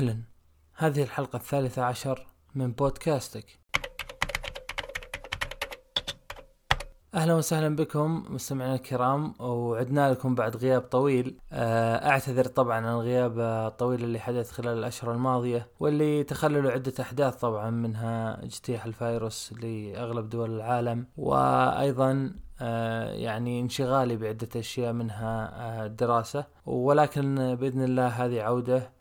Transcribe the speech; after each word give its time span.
أهلا. 0.00 0.16
هذه 0.74 1.02
الحلقة 1.02 1.36
الثالثة 1.36 1.82
عشر 1.82 2.26
من 2.54 2.72
بودكاستك. 2.72 3.44
أهلا 7.14 7.34
وسهلا 7.34 7.76
بكم 7.76 8.24
مستمعينا 8.28 8.74
الكرام 8.74 9.34
وعدنا 9.40 10.10
لكم 10.10 10.34
بعد 10.34 10.56
غياب 10.56 10.80
طويل. 10.80 11.38
آه، 11.52 12.10
أعتذر 12.10 12.44
طبعا 12.44 12.76
عن 12.76 12.92
الغياب 12.92 13.38
الطويل 13.38 14.04
اللي 14.04 14.18
حدث 14.18 14.50
خلال 14.50 14.78
الأشهر 14.78 15.12
الماضية 15.12 15.68
واللي 15.80 16.24
تخللوا 16.24 16.70
عدة 16.70 16.94
أحداث 17.00 17.34
طبعا 17.36 17.70
منها 17.70 18.44
اجتياح 18.44 18.84
الفيروس 18.84 19.52
لأغلب 19.52 20.28
دول 20.28 20.50
العالم 20.50 21.06
وأيضا 21.16 22.32
آه، 22.60 23.12
يعني 23.12 23.60
انشغالي 23.60 24.16
بعدة 24.16 24.48
أشياء 24.56 24.92
منها 24.92 25.50
آه، 25.54 25.86
الدراسة 25.86 26.44
ولكن 26.66 27.54
بإذن 27.54 27.84
الله 27.84 28.06
هذه 28.06 28.42
عودة 28.42 28.76
آه، 28.76 28.99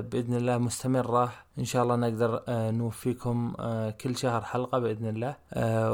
بإذن 0.00 0.34
الله 0.34 0.58
مستمرة. 0.58 1.32
إن 1.58 1.64
شاء 1.64 1.82
الله 1.82 1.96
نقدر 1.96 2.42
آه، 2.48 2.70
نوفيكم 2.70 3.54
آه، 3.60 3.90
كل 3.90 4.16
شهر 4.16 4.40
حلقة 4.40 4.78
بإذن 4.78 5.06
الله. 5.06 5.36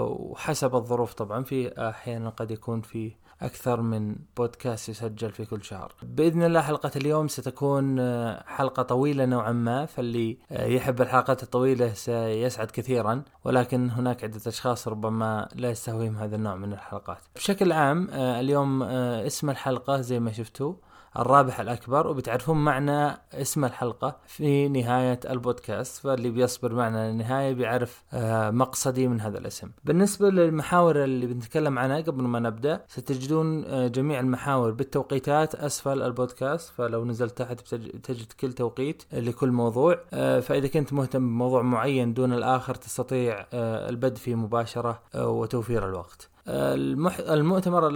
وحسب 0.00 0.74
الظروف 0.74 1.14
طبعا 1.14 1.44
في 1.44 1.88
أحيانا 1.88 2.28
قد 2.30 2.50
يكون 2.50 2.80
في 2.80 3.12
أكثر 3.42 3.80
من 3.80 4.16
بودكاست 4.36 4.88
يسجل 4.88 5.30
في 5.30 5.44
كل 5.44 5.64
شهر. 5.64 5.92
بإذن 6.02 6.42
الله 6.42 6.60
حلقة 6.60 6.90
اليوم 6.96 7.28
ستكون 7.28 8.00
حلقة 8.46 8.82
طويلة 8.82 9.24
نوعا 9.24 9.52
ما 9.52 9.86
فاللي 9.86 10.38
يحب 10.50 11.00
الحلقات 11.00 11.42
الطويلة 11.42 11.92
سيسعد 11.92 12.70
كثيرا 12.70 13.22
ولكن 13.44 13.90
هناك 13.90 14.24
عدة 14.24 14.40
أشخاص 14.46 14.88
ربما 14.88 15.48
لا 15.54 15.70
يستهويهم 15.70 16.16
هذا 16.16 16.36
النوع 16.36 16.56
من 16.56 16.72
الحلقات. 16.72 17.18
بشكل 17.36 17.72
عام 17.72 18.10
اليوم 18.10 18.82
اسم 18.82 19.50
الحلقة 19.50 20.00
زي 20.00 20.20
ما 20.20 20.32
شفتوا 20.32 20.74
الرابح 21.18 21.60
الأكبر 21.60 22.06
وبتعرفون 22.06 22.64
معنى 22.64 23.18
اسم 23.34 23.64
الحلقة 23.64 24.16
في 24.26 24.68
نهاية 24.68 25.20
البودكاست 25.30 26.02
فاللي 26.02 26.30
بيصبر 26.30 26.74
معنا 26.74 27.10
للنهاية 27.10 27.52
بيعرف 27.54 28.04
آه، 28.12 28.50
مقصدي 28.50 29.08
من 29.08 29.20
هذا 29.20 29.38
الاسم. 29.38 29.70
بالنسبة 29.84 30.30
للمحاور 30.30 31.04
اللي 31.04 31.26
بنتكلم 31.26 31.78
عنها 31.78 32.00
قبل 32.00 32.22
ما 32.22 32.38
نبدأ 32.38 32.84
ستجدون 32.88 33.25
آه، 33.32 33.88
جميع 33.88 34.20
المحاور 34.20 34.70
بالتوقيتات 34.70 35.54
أسفل 35.54 36.02
البودكاست 36.02 36.72
فلو 36.76 37.04
نزلت 37.04 37.38
تحت 37.38 37.60
تجد 38.02 38.32
كل 38.40 38.52
توقيت 38.52 39.02
لكل 39.12 39.50
موضوع. 39.50 39.98
آه، 40.12 40.40
فإذا 40.40 40.68
كنت 40.68 40.92
مهتم 40.92 41.20
بموضوع 41.28 41.62
معين 41.62 42.14
دون 42.14 42.32
الآخر 42.32 42.74
تستطيع 42.74 43.46
البدء 43.52 44.16
فيه 44.16 44.34
مباشرة 44.34 45.02
وتوفير 45.14 45.88
الوقت. 45.88 46.35
المح... 46.48 47.18
المؤتمر 47.18 47.90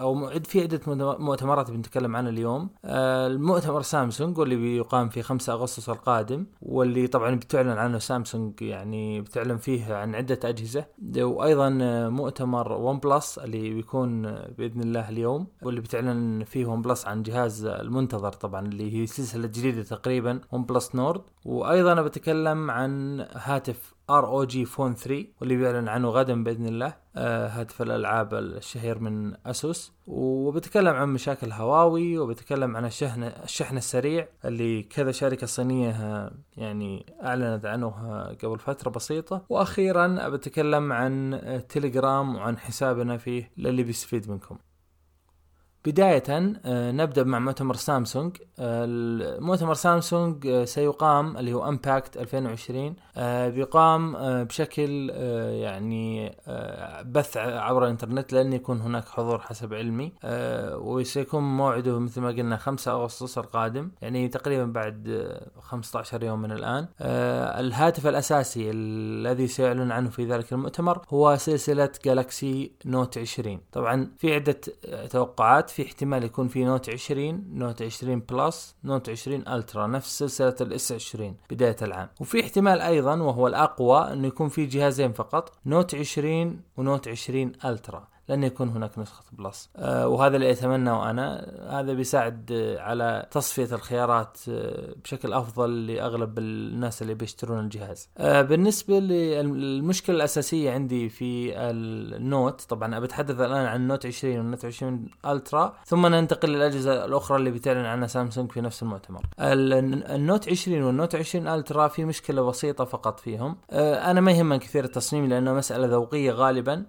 أو 0.00 0.30
في 0.44 0.62
عدة 0.62 0.80
مؤتمرات 1.18 1.70
بنتكلم 1.70 2.16
عنها 2.16 2.30
اليوم. 2.30 2.70
آه، 2.84 3.26
المؤتمر 3.26 3.82
سامسونج 3.82 4.38
واللي 4.38 4.56
بيقام 4.56 5.08
في 5.08 5.22
5 5.22 5.52
أغسطس 5.52 5.88
القادم 5.88 6.46
واللي 6.62 7.06
طبعا 7.06 7.34
بتعلن 7.34 7.68
عنه 7.68 7.98
سامسونج 7.98 8.62
يعني 8.62 9.20
بتعلن 9.20 9.56
فيه 9.56 9.94
عن 9.94 10.14
عدة 10.14 10.38
أجهزة. 10.44 10.84
وأيضا 11.18 11.68
مؤتمر 12.08 12.72
OnePlus 12.72 13.38
اللي 13.38 13.74
بيكون 13.74 14.22
بإذن 14.58 14.80
الله 14.80 15.08
اليوم 15.08 15.46
واللي 15.62 15.80
بتعلن 15.80 16.44
فيه 16.44 16.66
OnePlus 16.66 17.06
عن 17.06 17.22
جهاز 17.22 17.64
المنتظر 17.64 18.32
طبعا 18.32 18.66
اللي 18.66 18.94
هي 18.96 19.06
سلسلة 19.06 19.46
جديدة 19.46 19.82
تقريبا 19.82 20.40
OnePlus 20.52 20.94
Nord 20.94 21.20
وأيضا 21.44 22.02
بتكلم 22.02 22.70
عن 22.70 23.20
هاتف 23.32 23.93
ROG 24.10 24.64
Phone 24.64 24.94
3 24.94 25.26
واللي 25.40 25.56
بيعلن 25.56 25.88
عنه 25.88 26.08
غدا 26.08 26.44
بإذن 26.44 26.66
الله 26.66 26.94
آه 27.16 27.48
هاتف 27.48 27.82
الألعاب 27.82 28.34
الشهير 28.34 28.98
من 28.98 29.34
Asus 29.46 29.92
وبتكلم 30.06 30.94
عن 30.94 31.08
مشاكل 31.08 31.52
هواوي 31.52 32.18
وبتكلم 32.18 32.76
عن 32.76 32.84
الشحن 32.84 33.22
الشحن 33.22 33.76
السريع 33.76 34.28
اللي 34.44 34.82
كذا 34.82 35.12
شركة 35.12 35.46
صينية 35.46 35.90
آه، 35.90 36.32
يعني 36.56 37.06
أعلنت 37.22 37.66
عنه 37.66 37.86
آه، 37.86 38.36
قبل 38.42 38.58
فترة 38.58 38.90
بسيطة. 38.90 39.44
وأخيرا 39.48 40.28
بتكلم 40.28 40.92
عن 40.92 41.40
تليجرام 41.68 42.36
وعن 42.36 42.58
حسابنا 42.58 43.16
فيه 43.16 43.50
للي 43.56 43.82
بيستفيد 43.82 44.30
منكم. 44.30 44.58
بداية 45.84 46.22
آه، 46.28 46.92
نبدأ 46.92 47.24
مع 47.24 47.38
مؤتمر 47.38 47.74
سامسونج. 47.74 48.36
آه، 48.58 48.86
مؤتمر 49.40 49.74
سامسونج 49.74 50.46
آه، 50.46 50.64
سيقام 50.64 51.36
اللي 51.36 51.52
هو 51.52 51.68
امباكت 51.68 52.16
2020 52.16 52.96
بيقام 53.50 54.14
بشكل 54.44 55.10
يعني 55.60 56.36
بث 57.04 57.36
عبر 57.36 57.84
الإنترنت 57.84 58.32
لن 58.32 58.52
يكون 58.52 58.80
هناك 58.80 59.08
حضور 59.08 59.38
حسب 59.38 59.74
علمي. 59.74 60.12
وسيكون 60.74 61.56
موعده 61.56 61.98
مثل 61.98 62.20
ما 62.20 62.28
قلنا 62.28 62.56
5 62.56 62.92
أغسطس 62.92 63.38
القادم 63.38 63.90
يعني 64.02 64.28
تقريبا 64.28 64.64
بعد 64.64 65.28
15 65.60 66.24
يوم 66.24 66.42
من 66.42 66.52
الآن. 66.52 66.86
الهاتف 67.00 68.06
الأساسي 68.06 68.70
الذي 68.70 69.46
سيعلن 69.46 69.92
عنه 69.92 70.10
في 70.10 70.24
ذلك 70.24 70.52
المؤتمر 70.52 71.02
هو 71.08 71.36
سلسلة 71.36 71.90
Galaxy 72.04 72.72
Note 72.86 73.18
20 73.18 73.60
طبعا 73.72 74.10
في 74.18 74.34
عدة 74.34 74.60
توقعات. 75.10 75.73
في 75.74 75.86
احتمال 75.86 76.24
يكون 76.24 76.48
في 76.48 76.64
Note 76.64 76.90
20 76.90 77.44
Note 77.52 77.82
20 77.82 78.20
Plus 78.20 78.76
Note 78.84 79.08
20 79.10 79.48
Ultra 79.48 79.86
نفس 79.86 80.18
سلسلة 80.18 80.56
ال 80.60 80.76
S 80.76 80.92
20 80.92 81.36
بداية 81.50 81.76
العام. 81.82 82.08
وفي 82.20 82.40
احتمال 82.40 82.80
أيضا 82.80 83.16
وهو 83.16 83.46
الأقوى 83.46 84.12
إنه 84.12 84.26
يكون 84.26 84.48
في 84.48 84.66
جهازين 84.66 85.12
فقط 85.12 85.52
Note 85.66 85.94
20 85.94 86.60
و 86.76 86.82
Note 86.82 87.08
20 87.08 87.52
Ultra. 87.64 88.08
لن 88.28 88.44
يكون 88.44 88.68
هناك 88.68 88.98
نسخة 88.98 89.24
Plus. 89.32 89.70
أه 89.76 90.08
وهذا 90.08 90.36
اللي 90.36 90.50
أتمناه 90.50 91.10
أنا 91.10 91.52
هذا 91.70 91.92
بيساعد 91.92 92.52
على 92.78 93.26
تصفية 93.30 93.74
الخيارات 93.74 94.38
أه 94.48 94.94
بشكل 95.04 95.32
أفضل 95.32 95.86
لأغلب 95.86 96.38
الناس 96.38 97.02
اللي 97.02 97.14
بيشترون 97.14 97.58
الجهاز. 97.58 98.08
بالنسبة 98.18 98.98
للمشكلة 98.98 100.16
الأساسية 100.16 100.70
عندي 100.70 101.08
في 101.08 101.58
ال 101.58 101.78
Note 101.78 102.60
طبعا 102.62 102.98
بتحدث 102.98 103.40
الآن 103.40 103.66
عن 103.66 103.80
ال 103.80 103.85
Note 103.85 104.06
20 104.06 104.38
وال 104.38 104.47
Note 104.47 104.64
20 104.64 105.06
Ultra 105.26 105.76
ثم 105.86 106.06
ننتقل 106.06 106.48
للأجهزة 106.48 107.04
الأخرى 107.04 107.36
اللي 107.36 107.50
بتعلن 107.50 107.84
عنها 107.84 108.06
سامسونج 108.06 108.52
في 108.52 108.60
نفس 108.60 108.82
المؤتمر. 108.82 109.22
ال 109.40 109.62
Note 109.62 110.48
20 110.48 110.82
وال 110.82 110.93
Note 110.93 111.14
20 111.14 111.48
Ultra 111.48 111.88
في 111.88 112.04
مشكلة 112.04 112.42
بسيطة 112.42 112.84
فقط 112.84 113.20
فيهم. 113.20 113.56
أنا 113.70 114.20
ما 114.20 114.32
يهمني 114.32 114.58
كثير 114.58 114.84
التصميم 114.84 115.26
لأنه 115.28 115.52
مسألة 115.52 115.86
ذوقية 115.86 116.32
غالبا. 116.32 116.84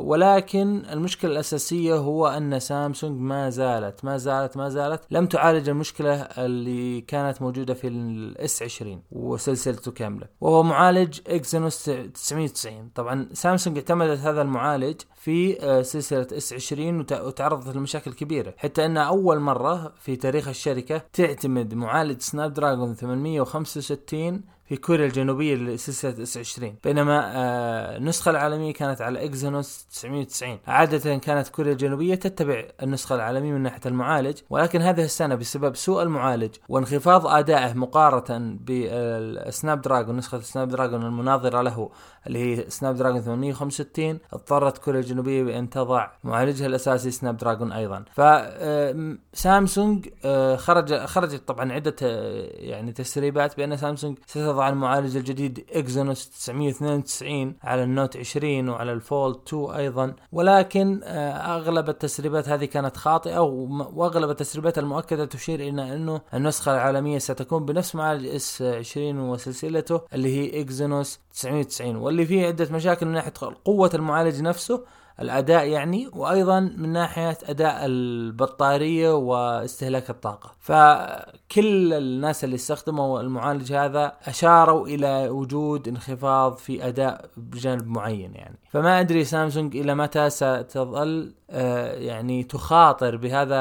ولكن 0.00 0.63
لكن 0.64 0.82
المشكلة 0.92 1.30
الأساسية 1.30 1.94
هو 1.94 2.26
أن 2.26 2.60
سامسونج 2.60 3.20
ما 3.20 3.50
زالت 3.50 4.04
ما 4.04 4.16
زالت 4.16 4.56
ما 4.56 4.68
زالت 4.68 5.02
لم 5.10 5.26
تعالج 5.26 5.68
المشكلة 5.68 6.14
اللي 6.14 7.00
كانت 7.00 7.42
موجودة 7.42 7.74
في 7.74 7.88
ال 7.88 8.25
S 8.25 8.62
20 8.62 9.02
وسلسلته 9.12 9.92
كاملة 9.92 10.26
وهو 10.40 10.62
معالج 10.62 11.20
Exynos 11.26 11.84
990 11.84 12.90
طبعا 12.94 13.28
سامسونج 13.32 13.76
اعتمدت 13.78 14.20
هذا 14.20 14.42
المعالج 14.42 15.00
في 15.24 15.62
آه، 15.62 15.82
سلسلة 15.82 16.26
S 16.32 16.52
20 16.52 17.00
وتعرضت 17.00 17.76
لمشاكل 17.76 18.12
كبيرة. 18.12 18.54
حتى 18.56 18.86
انها 18.86 19.02
أول 19.02 19.40
مرة 19.40 19.92
في 20.00 20.16
تاريخ 20.16 20.48
الشركة 20.48 21.02
تعتمد 21.12 21.74
معالج 21.74 22.20
Snapdragon 22.20 22.94
865 22.94 24.42
في 24.64 24.76
كوريا 24.76 25.06
الجنوبية 25.06 25.54
لسلسلة 25.54 26.22
S 26.22 26.36
20 26.36 26.74
بينما 26.84 27.32
آه، 27.36 27.96
النسخة 27.96 28.30
العالمية 28.30 28.72
كانت 28.72 29.00
على 29.00 29.24
Exynos 29.24 29.86
990 29.90 30.58
عادة 30.66 31.16
كانت 31.16 31.48
كوريا 31.48 31.72
الجنوبية 31.72 32.14
تتبع 32.14 32.64
النسخة 32.82 33.14
العالمية 33.14 33.52
من 33.52 33.60
ناحية 33.60 33.80
المعالج 33.86 34.38
ولكن 34.50 34.80
هذه 34.80 35.04
السنة 35.04 35.34
بسبب 35.34 35.76
سوء 35.76 36.02
المعالج 36.02 36.54
وانخفاض 36.68 37.26
أدائه 37.26 37.74
مقارنة 37.74 38.58
بال 38.60 39.80
Snapdragon 39.80 40.16
نسخة 40.16 40.38
ال 40.38 40.68
Snapdragon 40.68 41.02
المناظرة 41.02 41.62
له 41.62 41.90
اللي 42.26 42.38
هي 42.38 42.70
Snapdragon 42.70 43.20
865 43.20 44.18
اضطرت 44.32 44.78
كوريا 44.78 45.00
الجنوبية 45.14 45.42
بأن 45.42 45.70
تضع 45.70 46.08
معالجها 46.24 46.66
الأساسي 46.66 47.10
Snapdragon 47.10 47.72
أيضا. 47.72 48.04
فسامسونج 49.32 50.08
آه، 50.24 50.56
خرج 50.56 50.94
خرجت 50.94 51.48
طبعا 51.48 51.72
عدة 51.72 51.96
آه، 52.02 52.48
يعني 52.52 52.92
تسريبات 52.92 53.56
بأن 53.56 53.76
سامسونج 53.76 54.18
ستضع 54.26 54.68
المعالج 54.68 55.16
الجديد 55.16 55.64
Exynos 55.72 56.28
992 56.28 57.56
على 57.62 57.82
ال 57.84 57.90
Note 57.90 58.16
20 58.16 58.68
وعلى 58.68 58.92
ال 58.92 59.01
Fold 59.01 59.36
2 59.48 59.70
أيضا. 59.70 60.14
ولكن 60.32 61.00
آه، 61.04 61.56
أغلب 61.56 61.88
التسريبات 61.88 62.48
هذه 62.48 62.64
كانت 62.64 62.96
خاطئة 62.96 63.38
وأغلب 63.40 64.30
التسريبات 64.30 64.78
المؤكدة 64.78 65.24
تشير 65.24 65.60
إلى 65.60 65.94
أنه 65.94 66.20
النسخة 66.34 66.74
العالمية 66.74 67.18
ستكون 67.18 67.64
بنفس 67.64 67.94
معالج 67.94 68.26
S 68.26 68.62
20 68.62 69.18
وسلسلته 69.18 70.00
اللي 70.12 70.28
هي 70.36 70.60
Exynos 70.60 71.20
990 71.32 71.96
واللي 71.96 72.26
فيه 72.26 72.46
عدة 72.46 72.68
مشاكل 72.70 73.06
من 73.06 73.12
ناحية 73.12 73.32
قوة 73.64 73.90
المعالج 73.94 74.42
نفسه 74.42 74.84
الأداء 75.20 75.68
يعني 75.68 76.08
وأيضا 76.12 76.60
من 76.60 76.88
ناحية 76.88 77.38
أداء 77.44 77.86
البطارية 77.86 79.14
واستهلاك 79.14 80.10
الطاقة. 80.10 80.54
فكل 80.60 81.92
الناس 81.92 82.44
اللي 82.44 82.54
استخدموا 82.54 83.20
المعالج 83.20 83.72
هذا 83.72 84.12
أشاروا 84.24 84.86
إلى 84.86 85.28
وجود 85.28 85.88
انخفاض 85.88 86.56
في 86.56 86.88
أداء 86.88 87.30
بجانب 87.36 87.86
معين 87.86 88.34
يعني. 88.34 88.58
فما 88.70 89.00
أدري 89.00 89.24
سامسونج 89.24 89.76
إلى 89.76 89.94
متى 89.94 90.30
ستظل 90.30 91.34
آه، 91.50 91.92
يعني 91.92 92.42
تخاطر 92.42 93.16
بهذا 93.16 93.60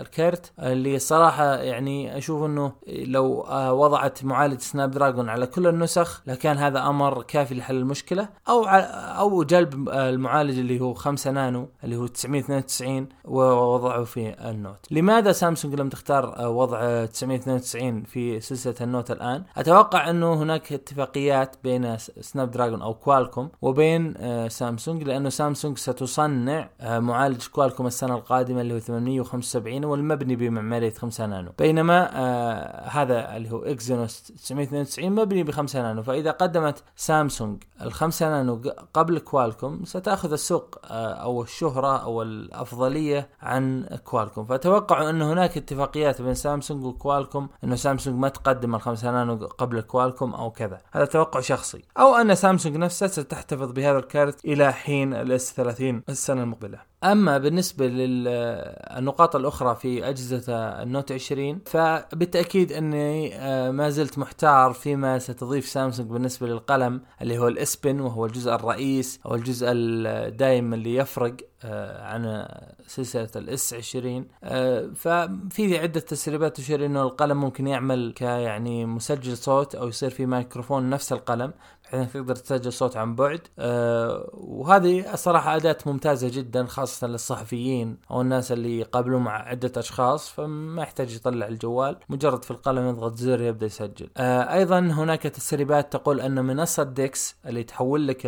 الكرت. 0.00 0.52
اللي 0.58 0.98
صراحة 0.98 1.54
يعني 1.56 2.18
أشوف 2.18 2.44
إنه 2.44 2.72
لو 2.88 3.40
آه، 3.40 3.72
وضعت 3.72 4.24
معالج 4.24 4.60
Snapdragon 4.60 5.28
على 5.28 5.46
كل 5.46 5.66
النسخ 5.66 6.22
لكان 6.26 6.56
هذا 6.56 6.80
أمر 6.80 7.22
كافي 7.22 7.54
لحل 7.54 7.76
المشكلة 7.76 8.28
أو 8.48 8.64
أو 8.64 9.42
جلب 9.42 9.88
المعالج 9.88 10.58
اللي 10.58 10.80
هو 10.80 10.87
5 10.94 11.30
نانو 11.30 11.68
اللي 11.84 11.96
هو 11.96 12.06
992 12.06 13.08
ووضعه 13.24 14.04
في 14.04 14.50
ال 14.50 14.56
Note. 14.56 14.86
لماذا 14.90 15.32
سامسونج 15.32 15.74
لم 15.74 15.88
تختار 15.88 16.38
آه، 16.38 16.48
وضع 16.48 17.04
992 17.04 18.02
في 18.02 18.40
سلسلة 18.40 18.74
ال 18.80 18.86
Note 18.86 19.10
الآن؟ 19.10 19.44
أتوقع 19.56 20.10
أنه 20.10 20.34
هناك 20.34 20.72
اتفاقيات 20.72 21.56
بين 21.64 21.98
Snapdragon 21.98 22.82
أو 22.82 22.94
Qualcomm 22.94 23.50
وبين 23.62 24.14
سامسونج 24.48 25.02
لأنه 25.02 25.28
سامسونج 25.28 25.78
ستصنع 25.78 26.68
معالج 26.82 27.46
Qualcomm 27.46 27.86
السنة 27.86 28.14
القادمة 28.14 28.60
اللي 28.60 28.74
هو 28.74 28.78
875 28.78 29.84
والمبني 29.84 30.36
بمعمارية 30.36 30.90
5 30.90 31.26
نانو. 31.26 31.52
بينما 31.58 32.10
آه 32.12 32.88
هذا 32.88 33.36
اللي 33.36 33.50
هو 33.52 33.58
Exynos 33.58 34.22
992 34.22 35.10
مبني 35.12 35.42
ب 35.42 35.50
5 35.50 35.82
نانو. 35.82 36.02
فإذا 36.02 36.30
قدمت 36.30 36.82
سامسونج 36.96 37.62
ال 37.82 37.92
5 37.92 38.28
نانو 38.28 38.62
قبل 38.94 39.18
Qualcomm 39.18 39.84
ستأخذ 39.84 40.32
السوق 40.32 40.77
آه 40.77 40.77
أو 40.84 41.42
الشهرة 41.42 41.96
أو 42.02 42.22
الأفضلية 42.22 43.28
عن 43.42 43.86
Qualcomm. 44.04 44.44
فأتوقع 44.44 45.10
أن 45.10 45.22
هناك 45.22 45.56
اتفاقيات 45.56 46.22
بين 46.22 46.34
سامسونج 46.34 46.84
و 46.84 46.91
Qualcomm 46.91 47.48
انه 47.64 47.76
سامسونج 47.76 48.16
ما 48.18 48.28
تقدم 48.28 48.74
ال 48.74 48.80
5 48.80 49.10
نانو 49.10 49.46
قبل 49.46 49.80
Qualcomm 49.80 50.34
أو 50.34 50.50
كذا. 50.50 50.80
هذا 50.92 51.04
توقع 51.04 51.40
شخصي. 51.40 51.82
أو 51.98 52.14
أن 52.14 52.34
سامسونج 52.34 52.76
نفسها 52.76 53.08
ستحتفظ 53.08 53.72
بهذا 53.72 53.98
الكارت 53.98 54.44
إلى 54.44 54.72
حين 54.72 55.14
ال 55.14 55.33
S 55.33 55.52
30 55.52 56.02
السنة 56.08 56.42
المقبلة. 56.42 56.78
أما 57.04 57.38
بالنسبة 57.38 57.86
للنقاط 57.86 59.36
الأخرى 59.36 59.74
في 59.74 60.08
أجهزة 60.08 60.52
ال 60.82 60.88
Note 60.88 61.12
20 61.12 61.60
فبالتأكيد 61.66 62.72
أني 62.72 63.36
آه، 63.36 63.70
ما 63.70 63.90
زلت 63.90 64.18
محتار 64.18 64.72
فيما 64.72 65.18
ستضيف 65.18 65.66
سامسونج 65.66 66.10
بالنسبة 66.10 66.46
للقلم 66.46 67.00
اللي 67.22 67.38
هو 67.38 67.48
ال 67.48 67.58
S 67.58 67.69
Pen 67.69 68.00
وهو 68.00 68.26
الجزء 68.26 68.54
الرئيس 68.54 69.20
أو 69.26 69.34
الجزء 69.34 69.66
الدايم 69.70 70.74
اللي 70.74 70.94
يفرق 70.94 71.36
آه، 71.64 72.02
عن 72.02 72.48
سلسلة 72.86 73.28
ال 73.36 73.55
S 73.55 73.74
20 73.74 74.26
آه، 74.44 74.90
ففي 74.94 75.78
عدة 75.78 76.00
تسريبات 76.00 76.56
تشير 76.56 76.86
إنه 76.86 77.02
القلم 77.02 77.40
ممكن 77.40 77.66
يعمل 77.66 78.12
كيعني 78.16 78.86
مسجل 78.86 79.36
صوت 79.36 79.74
أو 79.74 79.88
يصير 79.88 80.10
في 80.10 80.26
ميكروفون 80.26 80.90
نفس 80.90 81.12
القلم. 81.12 81.52
انك 81.94 82.10
تقدر 82.12 82.36
تسجل 82.36 82.72
صوت 82.72 82.96
عن 82.96 83.14
بعد. 83.14 83.40
آه 83.58 84.30
وهذه 84.34 85.12
الصراحة 85.14 85.56
أداة 85.56 85.78
ممتازة 85.86 86.28
جدا 86.28 86.66
خاصة 86.66 87.06
للصحفيين 87.06 87.96
أو 88.10 88.20
الناس 88.20 88.52
اللي 88.52 88.78
يقابلون 88.78 89.22
مع 89.22 89.32
عدة 89.48 89.72
أشخاص 89.76 90.30
فما 90.30 90.82
يحتاج 90.82 91.14
يطلع 91.14 91.46
الجوال 91.46 91.96
مجرد 92.08 92.44
في 92.44 92.50
القلم 92.50 92.88
يضغط 92.88 93.16
زر 93.16 93.40
يبدأ 93.40 93.66
يسجل. 93.66 94.10
آه 94.16 94.54
أيضا 94.54 94.78
هناك 94.78 95.22
تسريبات 95.22 95.92
تقول 95.92 96.20
أن 96.20 96.44
منصة 96.44 96.82
DeX 96.82 97.36
اللي 97.46 97.62
تحول 97.64 98.08
لك 98.08 98.26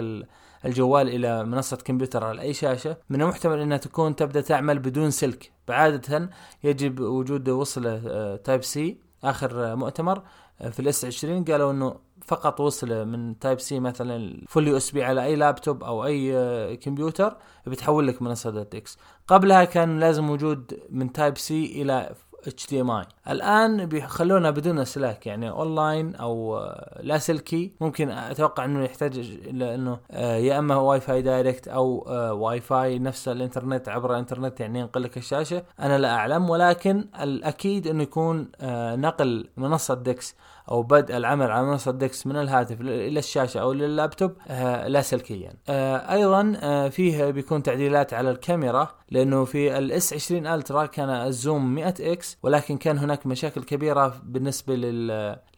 الجوال 0.65 1.09
إلى 1.09 1.45
منصة 1.45 1.77
كمبيوتر 1.77 2.25
على 2.25 2.41
أي 2.41 2.53
شاشة 2.55 2.97
من 3.11 3.23
المحتمل 3.23 3.61
أنها 3.61 3.77
تكون 3.77 4.17
تبدأ 4.17 4.41
تعمل 4.41 4.79
بدون 4.79 5.11
سلك. 5.11 5.53
عاده 5.69 6.31
يجب 6.65 7.01
وجود 7.01 7.49
وصله 7.49 8.37
Type-C 8.37 8.99
آخر 9.25 9.77
مؤتمر 9.77 10.23
آه، 10.61 10.69
في 10.69 10.81
ال 10.81 10.93
S 10.93 11.05
20 11.05 11.45
قالوا 11.45 11.73
إنه 11.73 11.97
فقط 12.25 12.61
وصله 12.61 13.05
من 13.05 13.39
Type-C 13.39 13.81
مثلا 13.81 14.45
فول 14.49 14.69
USB 14.69 15.05
على 15.05 15.25
أي 15.25 15.37
لابتوب 15.37 15.85
أو 15.85 16.05
أي 16.05 16.37
آه، 16.37 16.75
كمبيوتر 16.75 17.37
بتحول 17.67 18.07
لك 18.07 18.23
منصة 18.23 18.51
DeX 18.51 18.99
قبلها 19.29 19.65
كان 19.65 20.01
لازم 20.01 20.31
وجود 20.31 20.81
من 20.91 21.13
Type-C 21.13 21.83
إلى 21.83 22.15
HDMI 22.47 23.05
الآن 23.29 23.87
بيخلونا 23.87 24.51
بدون 24.51 24.79
اسلاك 24.79 25.27
يعني 25.27 25.51
اونلاين 25.51 26.15
أو 26.17 26.59
آه، 26.59 27.01
لاسلكي 27.03 27.73
ممكن 27.81 28.11
أتوقع 28.11 28.65
إنه 28.65 28.85
يحتاج 28.85 29.19
إلى 29.19 29.75
انه 29.75 29.99
آه، 30.11 30.37
يا 30.37 30.59
إما 30.59 30.77
Wi-Fi 30.77 31.23
Direct 31.23 31.69
أو 31.69 32.05
واي 32.39 32.61
فاي 32.61 32.99
نفس 32.99 33.29
الإنترنت 33.29 33.89
عبر 33.89 34.13
الإنترنت 34.13 34.61
يعني 34.61 34.79
ينقل 34.81 35.03
لك 35.03 35.17
الشاشة. 35.17 35.63
أنا 35.81 35.99
لا 35.99 36.15
أعلم 36.15 36.51
ولكن 36.51 37.05
الأكيد 37.21 37.87
إنه 37.87 38.03
يكون 38.03 38.49
نقل 39.01 39.49
منصة 39.57 39.95
ديكس 39.95 40.35
أو 40.71 40.83
بدء 40.83 41.17
العمل 41.17 41.51
على 41.51 41.67
منصة 41.67 41.91
ديكس 41.93 42.27
من 42.27 42.37
الهاتف 42.37 42.81
إلى 42.81 43.19
الشاشة 43.19 43.61
أو 43.61 43.73
لللابتوب 43.73 44.33
آه 44.49 44.89
لا 44.89 45.01
سلكيا. 45.03 45.53
آه 45.69 45.97
أيضا 45.97 46.53
آه 46.63 46.89
فيه 46.89 47.31
بيكون 47.31 47.63
تعديلات 47.63 48.15
على 48.15 48.31
الكاميرا 48.31 48.89
لأنه 49.11 49.45
في 49.45 49.79
ال 49.79 49.96
S 49.96 50.13
20 50.13 50.47
ألترا 50.47 50.87
كان 50.87 51.09
ال 51.11 51.23
zoom 51.23 51.75
100 51.75 51.95
X 52.01 52.39
ولكن 52.43 52.77
كان 52.77 52.99
هناك 52.99 53.27
مشاكل 53.27 53.63
كبيرة 53.63 54.21
بالنسبة 54.25 54.75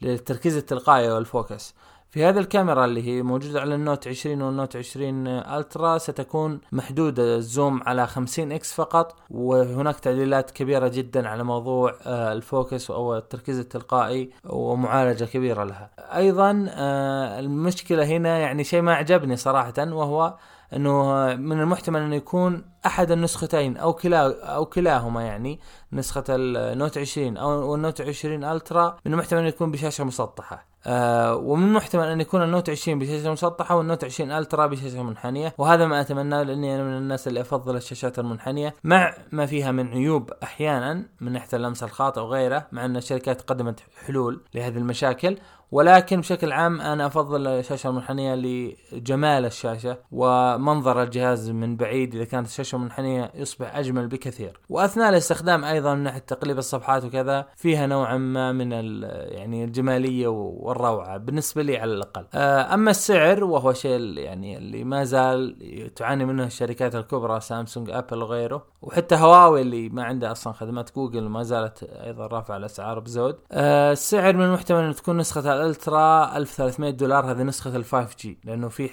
للتركيز 0.02 0.56
التلقائي 0.56 1.10
وال 1.10 1.26
focus. 1.26 1.74
في 2.12 2.24
هذه 2.24 2.38
الكاميرا 2.38 2.84
اللي 2.84 3.02
هي 3.02 3.22
موجودة 3.22 3.60
على 3.60 3.74
النوت 3.74 4.08
20 4.08 4.42
والنوت 4.42 4.76
20 4.76 5.26
ألترا 5.26 5.98
ستكون 5.98 6.60
محدودة 6.72 7.36
ال 7.36 7.45
zoom 7.45 7.82
على 7.86 8.06
50 8.06 8.52
X 8.52 8.72
فقط 8.74 9.16
وهناك 9.30 10.00
تعديلات 10.00 10.50
كبيرة 10.50 10.88
جدا 10.88 11.28
على 11.28 11.44
موضوع 11.44 11.94
آه، 12.06 12.32
ال 12.32 12.42
focus 12.42 12.90
أو 12.90 13.16
التركيز 13.16 13.58
التلقائي 13.58 14.30
ومعالجة 14.44 15.24
كبيرة 15.24 15.64
لها. 15.64 15.90
أيضا 15.98 16.66
آه، 16.70 17.40
المشكلة 17.40 18.04
هنا 18.04 18.38
يعني 18.38 18.64
شيء 18.64 18.80
ما 18.80 18.94
عجبني 18.94 19.36
صراحة 19.36 19.74
وهو 19.78 20.34
إنه 20.76 21.26
من 21.34 21.60
المحتمل 21.60 22.00
إنه 22.00 22.16
يكون 22.16 22.64
أحد 22.86 23.10
النسختين 23.10 23.76
أو 23.76 23.92
كلا 23.92 24.44
أو 24.54 24.64
كلاهما 24.64 25.22
يعني 25.22 25.60
نسخة 25.92 26.24
النوت 26.28 26.98
20 26.98 27.36
أو 27.36 27.74
النوت 27.74 28.00
20 28.00 28.44
الترا 28.44 28.96
من 29.06 29.12
المحتمل 29.12 29.38
إنه 29.38 29.48
يكون 29.48 29.70
بشاشة 29.70 30.04
مسطحة. 30.04 30.72
آه 30.86 31.36
ومن 31.36 31.68
المحتمل 31.68 32.04
إن 32.04 32.20
يكون 32.20 32.42
النوت 32.42 32.70
20 32.70 32.98
بشاشة 32.98 33.32
مسطحة 33.32 33.76
والنوت 33.76 34.04
20 34.04 34.30
الترا 34.30 34.66
بشاشة 34.66 35.02
منحنية. 35.02 35.54
وهذا 35.58 35.86
ما 35.86 36.00
اتمناه 36.00 36.42
لأني 36.42 36.74
أنا 36.74 36.84
من 36.84 36.96
الناس 36.96 37.28
اللي 37.28 37.40
أفضل 37.40 37.76
الشاشات 37.76 38.18
المنحنية 38.18 38.74
مع 38.84 39.14
ما 39.32 39.46
فيها 39.46 39.72
من 39.72 39.88
عيوب 39.88 40.30
أحيانا 40.42 41.04
من 41.20 41.32
ناحية 41.32 41.56
اللمس 41.56 41.82
الخاطئ 41.82 42.20
وغيره 42.20 42.66
مع 42.72 42.84
إن 42.84 42.96
الشركات 42.96 43.42
قدمت 43.42 43.80
حلول 44.06 44.40
لهذه 44.54 44.78
المشاكل. 44.78 45.38
ولكن 45.72 46.20
بشكل 46.20 46.52
عام 46.52 46.80
أنا 46.80 47.06
أفضل 47.06 47.46
الشاشة 47.46 47.88
المنحنية 47.88 48.34
لجمال 48.34 49.44
الشاشة 49.44 49.98
ومنظر 50.12 51.02
الجهاز 51.02 51.50
من 51.50 51.76
بعيد 51.76 52.14
إذا 52.14 52.24
كانت 52.24 52.46
الشاشة 52.46 52.78
منحنيه 52.78 53.30
يصبح 53.34 53.76
أجمل 53.76 54.06
بكثير. 54.08 54.60
وأثناء 54.68 55.08
الاستخدام 55.08 55.64
أيضا 55.64 55.94
من 55.94 56.02
ناحية 56.02 56.18
تقليب 56.18 56.58
الصفحات 56.58 57.04
وكذا 57.04 57.46
فيها 57.56 57.86
نوعا 57.86 58.16
ما 58.16 58.52
من 58.52 58.72
يعني 58.72 59.64
الجمالية 59.64 60.28
والروعة 60.28 61.16
بالنسبة 61.16 61.62
لي 61.62 61.78
على 61.78 61.92
الأقل. 61.92 62.26
آه، 62.34 62.74
أما 62.74 62.90
السعر 62.90 63.44
وهو 63.44 63.72
شيء 63.72 64.18
يعني 64.18 64.58
اللي 64.58 64.84
ما 64.84 65.04
زال 65.04 65.56
تعاني 65.96 66.24
منه 66.24 66.44
الشركات 66.44 66.94
الكبرى 66.94 67.40
سامسونج 67.40 67.90
آبل 67.90 68.22
وغيره 68.22 68.66
وحتى 68.82 69.14
هواوي 69.14 69.60
اللي 69.60 69.88
ما 69.88 70.04
عندها 70.04 70.32
أصلا 70.32 70.52
خدمات 70.52 70.94
جوجل 70.94 71.22
ما 71.22 71.42
زالت 71.42 71.82
أيضا 71.82 72.26
رافعة 72.26 72.56
الأسعار 72.56 72.98
بزود. 72.98 73.36
آه، 73.52 73.92
السعر 73.92 74.36
من 74.36 74.44
المحتمل 74.44 74.84
أن 74.84 74.94
تكون 74.94 75.16
نسخة 75.16 75.61
الألترا 75.62 76.36
1300 76.36 76.90
دولار 76.90 77.32
هذه 77.32 77.42
نسخة 77.42 77.76
ال 77.76 77.84
5 77.84 78.16
G 78.20 78.38
لأنه 78.44 78.68
في 78.68 78.90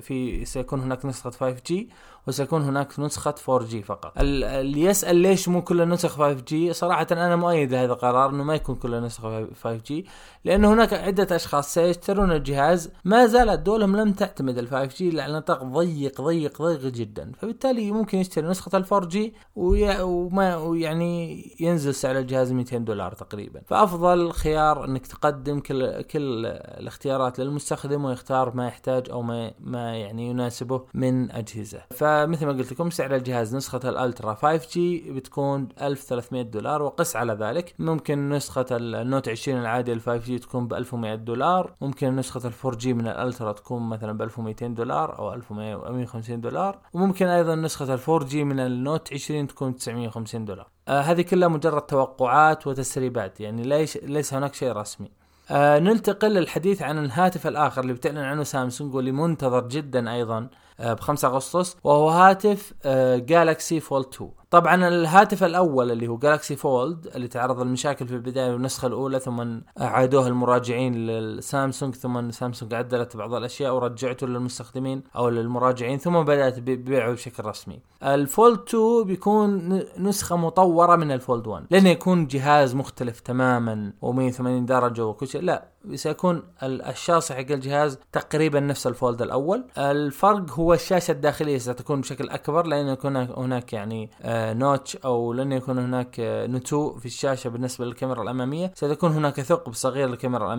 في 0.00 0.44
سيكون 0.44 0.80
هناك 0.80 1.04
نسخة 1.06 1.30
5 1.30 1.62
G 1.66 1.90
وسيكون 2.26 2.62
هناك 2.62 3.00
نسخة 3.00 3.34
4G 3.34 3.76
فقط. 3.84 4.12
اللي 4.16 4.82
يسأل 4.82 5.16
ليش 5.16 5.48
مو 5.48 5.62
كل 5.62 5.80
النسخ 5.80 6.16
5G 6.16 6.70
صراحة 6.70 7.06
أنا 7.12 7.36
مؤيد 7.36 7.72
لهذا 7.72 7.92
القرار 7.92 8.30
أنه 8.30 8.44
ما 8.44 8.54
يكون 8.54 8.74
كل 8.74 8.94
النسخ 8.94 9.22
5G 9.64 9.92
لأن 10.44 10.64
هناك 10.64 10.92
عدة 10.92 11.36
أشخاص 11.36 11.74
سيشترون 11.74 12.32
الجهاز 12.32 12.92
ما 13.04 13.26
زالت 13.26 13.60
دولهم 13.60 13.96
لم 13.96 14.12
تعتمد 14.12 14.58
ال 14.58 14.68
5G 14.68 15.02
على 15.02 15.32
نطاق 15.32 15.64
ضيق 15.64 16.20
ضيق 16.20 16.62
ضيق 16.62 16.80
جدا. 16.80 17.32
فبالتالي 17.38 17.92
ممكن 17.92 18.18
يشتري 18.18 18.48
نسخة 18.48 18.78
ال 18.78 18.86
4G 18.86 19.18
وما 19.56 20.56
ويعني 20.56 21.44
ينزل 21.60 21.94
سعر 21.94 22.18
الجهاز 22.18 22.52
200 22.52 22.78
دولار 22.78 23.12
تقريبا. 23.12 23.60
فأفضل 23.66 24.32
خيار 24.32 24.84
أنك 24.84 25.06
تقدم 25.06 25.60
كل 25.60 26.02
كل 26.02 26.46
الاختيارات 26.46 27.38
للمستخدم 27.38 28.04
ويختار 28.04 28.54
ما 28.54 28.66
يحتاج 28.66 29.10
أو 29.10 29.22
ما 29.22 29.52
ما 29.60 29.96
يعني 29.96 30.28
يناسبه 30.28 30.84
من 30.94 31.30
أجهزة. 31.30 31.82
ف 31.90 32.04
فمثل 32.20 32.46
ما 32.46 32.52
قلت 32.52 32.72
لكم 32.72 32.90
سعر 32.90 33.14
الجهاز 33.14 33.56
نسخة 33.56 33.80
الالترا 33.84 34.34
5 34.34 34.68
G 34.72 35.10
بتكون 35.10 35.68
1300 35.82 36.42
دولار 36.42 36.82
وقس 36.82 37.16
على 37.16 37.32
ذلك. 37.32 37.74
ممكن 37.78 38.28
نسخة 38.28 38.66
النوت 38.70 39.28
20 39.28 39.60
العادي 39.60 39.92
ال 39.92 40.00
5 40.00 40.16
G 40.16 40.38
تكون 40.38 40.68
ب 40.68 40.74
1100 40.74 41.14
دولار. 41.14 41.74
ممكن 41.80 42.16
نسخة 42.16 42.48
ال 42.48 42.52
4 42.64 42.78
G 42.78 42.94
من 42.94 43.06
الالترا 43.08 43.52
تكون 43.52 43.88
مثلا 43.88 44.12
ب 44.12 44.22
1200 44.22 44.66
دولار 44.66 45.18
أو 45.18 45.34
1150 45.34 46.40
دولار. 46.40 46.78
وممكن 46.92 47.26
أيضا 47.26 47.54
نسخة 47.54 47.94
ال 47.94 48.00
4 48.08 48.28
G 48.28 48.44
من 48.44 48.60
النوت 48.60 49.12
20 49.12 49.46
تكون 49.46 49.76
950 49.76 50.44
دولار. 50.44 50.68
آه 50.88 51.00
هذه 51.00 51.22
كلها 51.22 51.48
مجرد 51.48 51.82
توقعات 51.82 52.66
وتسريبات 52.66 53.40
يعني 53.40 53.62
ليش 53.62 53.96
ليس 53.96 54.34
هناك 54.34 54.54
شيء 54.54 54.72
رسمي. 54.72 55.10
آه 55.50 55.78
ننتقل 55.78 56.34
للحديث 56.34 56.82
عن 56.82 57.04
الهاتف 57.04 57.46
الآخر 57.46 57.82
اللي 57.82 57.92
بتعلن 57.92 58.18
عنه 58.18 58.42
سامسونج 58.42 58.94
واللي 58.94 59.12
منتظر 59.12 59.68
جدا 59.68 60.12
أيضا. 60.12 60.48
ب 60.80 61.00
5 61.00 61.28
أغسطس 61.28 61.76
وهو 61.84 62.08
هاتف 62.08 62.72
جالكسي 63.16 63.80
فولد 63.80 64.06
2 64.06 64.30
طبعا 64.50 64.88
الهاتف 64.88 65.44
الأول 65.44 65.90
اللي 65.90 66.08
هو 66.08 66.16
جالكسي 66.18 66.56
فولد 66.56 67.06
اللي 67.14 67.28
تعرض 67.28 67.60
لمشاكل 67.60 68.08
في 68.08 68.14
البداية 68.14 68.50
بالنسخه 68.52 68.86
الأولى 68.86 69.20
ثم 69.20 69.60
أعادوها 69.80 70.28
المراجعين 70.28 70.94
للسامسونج 70.94 71.94
ثم 71.94 72.30
سامسونج 72.30 72.74
عدلت 72.74 73.16
بعض 73.16 73.34
الأشياء 73.34 73.74
ورجعته 73.74 74.26
للمستخدمين 74.26 75.02
أو 75.16 75.28
للمراجعين 75.28 75.98
ثم 75.98 76.22
بدأت 76.22 76.58
ببيعه 76.58 77.12
بشكل 77.12 77.44
رسمي. 77.44 77.80
الفولد 78.02 78.60
2 78.68 79.04
بيكون 79.04 79.80
نسخة 79.98 80.36
مطورة 80.36 80.96
من 80.96 81.12
الفولد 81.12 81.46
1 81.46 81.64
لأنه 81.70 81.88
يكون 81.88 82.26
جهاز 82.26 82.74
مختلف 82.74 83.20
تماما 83.20 83.92
و180 84.04 84.42
درجة 84.42 85.06
وكل 85.06 85.28
شيء 85.28 85.42
لا 85.42 85.64
سيكون 85.94 86.42
الشاصي 86.62 87.34
حق 87.34 87.50
الجهاز 87.50 87.98
تقريبا 88.12 88.60
نفس 88.60 88.86
الفولد 88.86 89.22
الأول 89.22 89.64
الفرق 89.78 90.50
هو 90.50 90.74
الشاشة 90.74 91.12
الداخلية 91.12 91.58
ستكون 91.58 92.00
بشكل 92.00 92.28
أكبر 92.28 92.66
لأن 92.66 92.86
يكون 92.86 93.16
هناك 93.16 93.72
يعني 93.72 94.10
نوتش 94.52 94.96
أو 94.96 95.32
لن 95.32 95.52
يكون 95.52 95.78
هناك 95.78 96.14
نتوء 96.50 96.98
في 96.98 97.06
الشاشة 97.06 97.50
بالنسبة 97.50 97.84
للكاميرا 97.84 98.22
الأمامية. 98.22 98.72
ستكون 98.74 99.12
هناك 99.12 99.40
ثقب 99.40 99.72
صغير 99.72 100.08
للكاميرا 100.08 100.54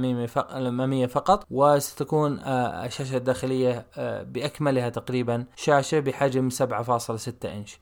الأمامية 0.57 1.05
فقط 1.05 1.45
وستكون 1.51 2.39
الشاشة 2.45 3.17
الداخلية 3.17 3.85
بأكملها 4.23 4.89
تقريبا 4.89 5.45
شاشة 5.55 5.99
بحجم 5.99 6.49
7.6 6.49 7.45
إنش. 7.45 7.79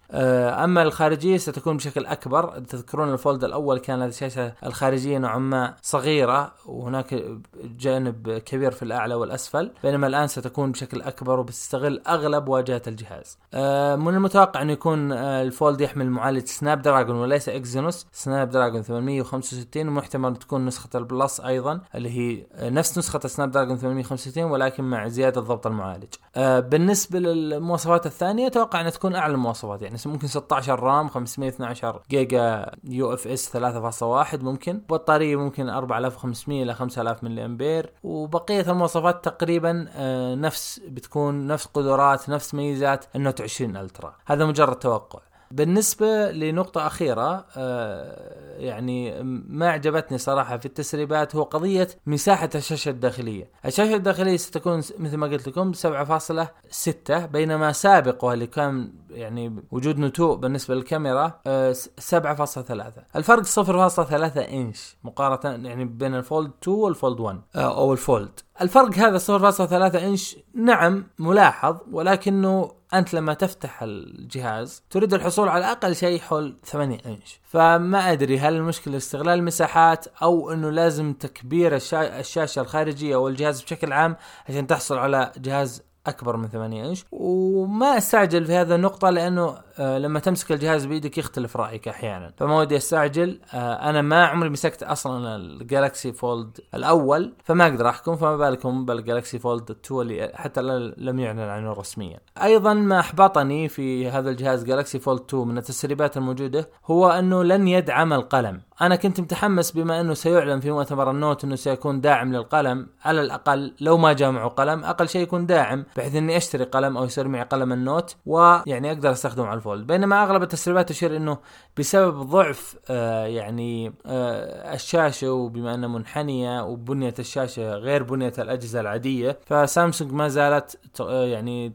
أما 0.63 0.81
الخارجية 0.81 1.37
ستكون 1.37 1.77
بشكل 1.77 2.05
أكبر. 2.05 2.59
تذكرون 2.59 3.13
الفولد 3.13 3.43
الأول 3.43 3.79
كانت 3.79 4.13
الشاشة 4.13 4.53
الخارجية 4.65 5.17
نوعا 5.17 5.37
ما 5.37 5.75
صغيرة 5.81 6.53
وهناك 6.65 7.23
جانب 7.63 8.29
كبير 8.45 8.71
في 8.71 8.83
الأعلى 8.83 9.15
والأسفل 9.15 9.71
بينما 9.83 10.07
الآن 10.07 10.27
ستكون 10.27 10.71
بشكل 10.71 11.01
أكبر 11.01 11.39
وبتستغل 11.39 12.01
أغلب 12.07 12.47
واجهات 12.47 12.87
الجهاز. 12.87 13.37
آه، 13.53 13.95
من 13.95 14.13
المتوقع 14.13 14.61
انه 14.61 14.73
يكون 14.73 15.11
آه، 15.11 15.41
الفولد 15.41 15.81
يحمل 15.89 16.09
معالج 16.09 16.45
سناب 16.45 16.81
دراجون 16.81 17.15
وليس 17.15 17.49
اكزينوس 17.49 18.07
سناب 18.11 18.49
دراجون 18.49 18.81
865 18.81 19.87
ومحتمل 19.87 20.35
تكون 20.35 20.65
نسخة 20.65 20.89
ال 20.95 21.04
Plus 21.04 21.39
أيضا 21.39 21.81
اللي 21.95 22.09
هي 22.09 22.45
آه، 22.53 22.69
نفس 22.69 22.97
نسخة 22.97 23.19
سناب 23.19 23.51
دراجون 23.51 23.77
865 23.77 24.43
ولكن 24.43 24.83
مع 24.83 25.07
زيادة 25.07 25.41
ضبط 25.41 25.67
المعالج. 25.67 26.13
بالنسبة 26.59 27.19
للمواصفات 27.19 28.05
الثانية 28.05 28.47
أتوقع 28.47 28.81
أنها 28.81 28.91
تكون 28.91 29.15
أعلى 29.15 29.33
المواصفات. 29.33 29.81
يعني 29.81 29.97
ممكن 30.05 30.27
16 30.27 30.79
RAM 30.79 31.09
512 31.09 32.01
جيجا 32.09 32.71
UFS 32.83 33.49
3.1 33.57 34.43
ممكن. 34.43 34.81
بطارية 34.89 35.35
ممكن 35.35 35.69
4500 35.69 36.63
إلى 36.63 36.73
5000 36.73 37.23
ملي 37.23 37.45
أمبير. 37.45 37.93
وبقية 38.03 38.71
المواصفات 38.71 39.25
تقريبا 39.25 39.85
آه، 39.95 40.35
نفس 40.35 40.81
بتكون 40.87 41.47
نفس 41.47 41.65
قدرات 41.65 42.29
نفس 42.29 42.53
ميزات 42.53 43.05
النوت 43.15 43.41
20 43.41 43.77
ألترا. 43.77 44.15
هذا 44.25 44.45
مجرد 44.45 44.75
توقع. 44.75 45.19
بالنسبة 45.51 46.31
لنقطة 46.31 46.87
أخيرة 46.87 47.45
آه، 47.57 48.39
يعني 48.57 49.23
ما 49.49 49.69
عجبتني 49.69 50.17
صراحة 50.17 50.57
في 50.57 50.65
التسريبات 50.65 51.35
هو 51.35 51.43
قضية 51.43 51.87
مساحة 52.05 52.49
الشاشة 52.55 52.89
الداخلية. 52.89 53.49
الشاشة 53.65 53.95
الداخلية 53.95 54.37
ستكون 54.37 54.77
مثل 54.77 55.17
ما 55.17 55.27
قلت 55.27 55.47
لكم 55.47 55.73
7.6 55.73 57.25
بينما 57.25 57.71
سابقها 57.71 58.33
اللي 58.33 58.47
كان 58.47 58.91
يعني 59.09 59.55
وجود 59.71 59.99
نتوء 59.99 60.35
بالنسبة 60.35 60.75
للكاميرا 60.75 61.27
7.3 61.27 61.47
آه، 61.47 63.05
الفرق 63.15 63.43
0.3 63.43 64.37
إنش 64.53 64.95
مقارنة 65.03 65.67
يعني 65.67 65.85
بين 65.85 66.15
الفولد 66.15 66.51
2 66.63 66.77
والفولد 66.77 67.19
1 67.19 67.41
آه، 67.55 67.77
أو 67.77 67.93
الفولد. 67.93 68.39
الفرق 68.61 68.95
هذا 68.97 69.17
0.3 69.17 69.95
إنش 69.95 70.35
نعم 70.53 71.07
ملاحظ 71.19 71.77
ولكنه 71.91 72.71
أنت 72.93 73.13
لما 73.13 73.33
تفتح 73.33 73.83
الجهاز 73.83 74.83
تريد 74.89 75.13
الحصول 75.13 75.49
على 75.49 75.71
أقل 75.71 75.95
شيء 75.95 76.19
حول 76.19 76.57
8 76.65 76.97
إنش. 77.05 77.39
فما 77.43 78.11
أدري 78.11 78.39
هل 78.39 78.55
المشكلة 78.55 78.97
استغلال 78.97 79.39
المساحات 79.39 80.05
أو 80.21 80.51
إنه 80.51 80.69
لازم 80.69 81.13
تكبير 81.13 81.75
الشاشة 81.93 82.61
الخارجية 82.61 83.15
أو 83.15 83.27
الجهاز 83.27 83.61
بشكل 83.61 83.93
عام 83.93 84.15
عشان 84.49 84.67
تحصل 84.67 84.97
على 84.97 85.31
جهاز 85.37 85.88
أكبر 86.07 86.37
من 86.37 86.47
8 86.47 86.85
إنش. 86.85 87.05
وما 87.11 87.97
أستعجل 87.97 88.45
في 88.45 88.53
هذه 88.53 88.75
النقطة 88.75 89.09
لأنه 89.09 89.55
آه، 89.79 89.97
لما 89.97 90.19
تمسك 90.19 90.51
الجهاز 90.51 90.85
بإيدك 90.85 91.17
يختلف 91.17 91.57
رأيك 91.57 91.87
أحيانا. 91.87 92.33
فما 92.37 92.59
ودي 92.59 92.77
أستعجل 92.77 93.39
آه، 93.53 93.89
أنا 93.89 94.01
ما 94.01 94.25
عمري 94.25 94.49
مسكت 94.49 94.83
أصلا 94.83 95.35
الجالكسي 95.35 96.13
فولد 96.13 96.59
الأول 96.73 97.33
فما 97.43 97.63
أقدر 97.67 97.89
أحكم 97.89 98.15
فما 98.15 98.37
بالكم 98.37 98.85
بالجالكسي 98.85 99.39
فولد 99.39 99.71
2 99.71 100.01
اللي 100.01 100.31
حتى 100.35 100.61
لم 100.97 101.19
يعلن 101.19 101.39
عنه 101.39 101.73
رسميا. 101.73 102.19
أيضا 102.43 102.73
ما 102.73 102.99
أحبطني 102.99 103.67
في 103.67 104.09
هذا 104.09 104.29
الجهاز 104.29 104.63
جالكسي 104.63 104.99
فولد 104.99 105.21
2 105.21 105.47
من 105.47 105.57
التسريبات 105.57 106.17
الموجودة 106.17 106.69
هو 106.85 107.09
أنه 107.09 107.43
لن 107.43 107.67
يدعم 107.67 108.13
القلم. 108.13 108.61
أنا 108.81 108.95
كنت 108.95 109.19
متحمس 109.19 109.71
بما 109.71 110.01
أنه 110.01 110.13
سيعلن 110.13 110.59
في 110.59 110.71
مؤتمر 110.71 111.11
النوت 111.11 111.43
أنه 111.43 111.55
سيكون 111.55 112.01
داعم 112.01 112.33
للقلم 112.33 112.87
على 113.05 113.21
الأقل 113.21 113.73
لو 113.81 113.97
ما 113.97 114.13
جا 114.13 114.22
معه 114.22 114.49
قلم 114.49 114.83
أقل 114.83 115.09
شيء 115.09 115.21
يكون 115.21 115.45
داعم 115.45 115.85
بحيث 115.97 116.15
إني 116.15 116.37
أشتري 116.37 116.63
قلم 116.63 116.97
أو 116.97 117.05
يصير 117.05 117.27
معي 117.27 117.43
قلم 117.43 117.73
النوت 117.73 118.15
ويعني 118.25 118.91
أقدر 118.91 119.11
أستخدمه 119.11 119.47
على 119.47 119.57
الفولد. 119.57 119.87
بينما 119.87 120.23
أغلب 120.23 120.43
التسريبات 120.43 120.89
تشير 120.89 121.17
إنه 121.17 121.37
بسبب 121.77 122.21
ضعف 122.21 122.75
آه 122.89 123.25
يعني 123.25 123.93
آه 124.05 124.73
الشاشة 124.73 125.31
وبما 125.31 125.73
أنها 125.73 125.89
منحنية 125.89 126.63
وبنية 126.63 127.13
الشاشة 127.19 127.73
غير 127.73 128.03
بنية 128.03 128.33
الأجهزة 128.39 128.79
العادية 128.79 129.39
فسامسونج 129.45 130.11
ما 130.11 130.27
زالت 130.27 130.79
آه، 131.01 131.25
يعني 131.25 131.73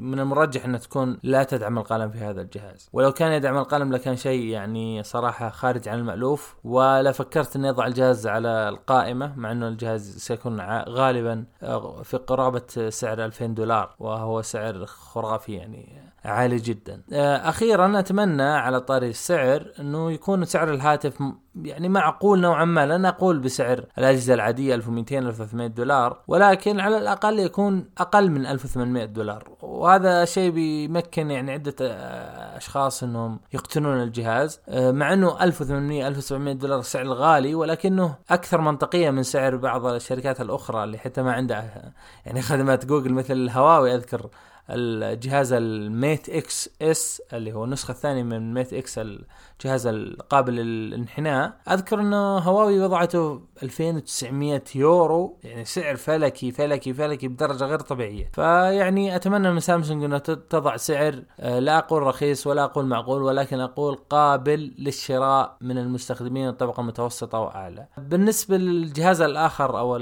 من 0.00 0.20
المرجح 0.20 0.64
انها 0.64 0.78
تكون 0.78 1.18
لا 1.22 1.44
تدعم 1.44 1.78
القلم 1.78 2.10
في 2.10 2.18
هذا 2.18 2.40
الجهاز. 2.42 2.88
ولو 2.92 3.12
كان 3.12 3.32
يدعم 3.32 3.58
القلم 3.58 3.92
لكان 3.92 4.16
شيء 4.16 4.44
يعني 4.44 5.02
صراحة 5.02 5.50
خارج 5.50 5.88
عن 5.88 5.98
المألوف 5.98 6.56
ولا 6.64 7.12
فكرت 7.12 7.56
اني 7.56 7.70
اضع 7.70 7.86
الجهاز 7.86 8.26
على 8.26 8.68
القائمة 8.68 9.36
مع 9.36 9.52
انه 9.52 9.68
الجهاز 9.68 10.16
سيكون 10.16 10.60
غالبا 10.88 11.44
آه، 11.62 12.02
في 12.02 12.16
قرابة 12.16 12.88
سعر 12.88 13.24
2000 13.24 13.46
دولار 13.46 13.94
وهو 13.98 14.42
سعر 14.42 14.86
خرافي 14.86 15.52
يعني. 15.52 16.11
عالي 16.24 16.56
جدا. 16.56 17.02
آه، 17.12 17.36
أخيرا 17.36 17.98
أتمنى 17.98 18.42
على 18.42 18.80
طاري 18.80 19.08
السعر 19.08 19.72
إنه 19.80 20.12
يكون 20.12 20.44
سعر 20.44 20.70
الهاتف 20.70 21.22
يعني 21.62 21.88
معقول 21.88 22.40
نوعا 22.40 22.64
ما. 22.64 22.86
لن 22.86 23.06
أقول 23.06 23.38
بسعر 23.38 23.84
الأجهزة 23.98 24.34
العادية 24.34 24.74
1200 24.74 25.18
1300 25.18 25.66
دولار 25.66 26.22
ولكن 26.28 26.80
على 26.80 26.98
الأقل 26.98 27.38
يكون 27.38 27.84
أقل 27.98 28.30
من 28.30 28.46
1800 28.46 29.04
دولار. 29.04 29.48
وهذا 29.62 30.24
شيء 30.24 30.50
بيمكن 30.50 31.30
يعني 31.30 31.52
عدة 31.52 31.74
آه، 31.80 32.56
أشخاص 32.56 33.02
إنهم 33.02 33.40
يقتنون 33.52 34.02
الجهاز. 34.02 34.60
آه، 34.68 34.90
مع 34.90 35.12
إنه 35.12 35.42
1800 35.44 36.08
1700 36.08 36.54
دولار 36.54 36.82
سعر 36.82 37.06
غالي 37.06 37.54
ولكنه 37.54 38.14
أكثر 38.30 38.60
منطقية 38.60 39.10
من 39.10 39.22
سعر 39.22 39.56
بعض 39.56 39.86
الشركات 39.86 40.40
الأخرى 40.40 40.84
اللي 40.84 40.98
حتى 40.98 41.22
ما 41.22 41.32
عندها 41.32 41.92
يعني 42.26 42.42
خدمات 42.52 42.86
جوجل 42.86 43.12
مثل 43.12 43.34
الهواوي 43.34 43.94
أذكر. 43.94 44.30
الجهاز 44.72 45.52
ال 45.52 46.28
Mate 46.28 46.70
Xs 46.82 47.22
اللي 47.32 47.52
هو 47.52 47.64
النسخة 47.64 47.92
الثانية 47.92 48.22
من 48.22 48.54
Mate 48.54 48.72
X 48.72 48.98
الجهاز 48.98 49.86
القابل 49.86 50.52
للانحناء. 50.52 51.52
أذكر 51.70 52.00
إنه 52.00 52.38
هواوي 52.38 52.80
وضعته 52.80 53.40
2900 53.62 54.62
يورو 54.74 55.38
يعني 55.44 55.64
سعر 55.64 55.96
فلكي 55.96 56.50
فلكي 56.50 56.92
فلكي 56.94 57.28
بدرجة 57.28 57.64
غير 57.64 57.80
طبيعية. 57.80 58.30
فيعني 58.34 59.16
أتمنى 59.16 59.50
من 59.50 59.60
سامسونج 59.60 60.04
انها 60.04 60.18
تضع 60.18 60.76
سعر 60.76 61.22
آه، 61.40 61.58
لا 61.58 61.78
أقول 61.78 62.02
رخيص 62.02 62.46
ولا 62.46 62.64
أقول 62.64 62.86
معقول 62.86 63.22
ولكن 63.22 63.60
أقول 63.60 63.94
قابل 64.10 64.74
للشراء 64.78 65.56
من 65.60 65.78
المستخدمين 65.78 66.48
الطبقة 66.48 66.80
المتوسطة 66.80 67.38
وأعلى. 67.38 67.86
بالنسبة 67.98 68.56
للجهاز 68.56 69.20
الآخر 69.20 69.78
أو 69.78 69.96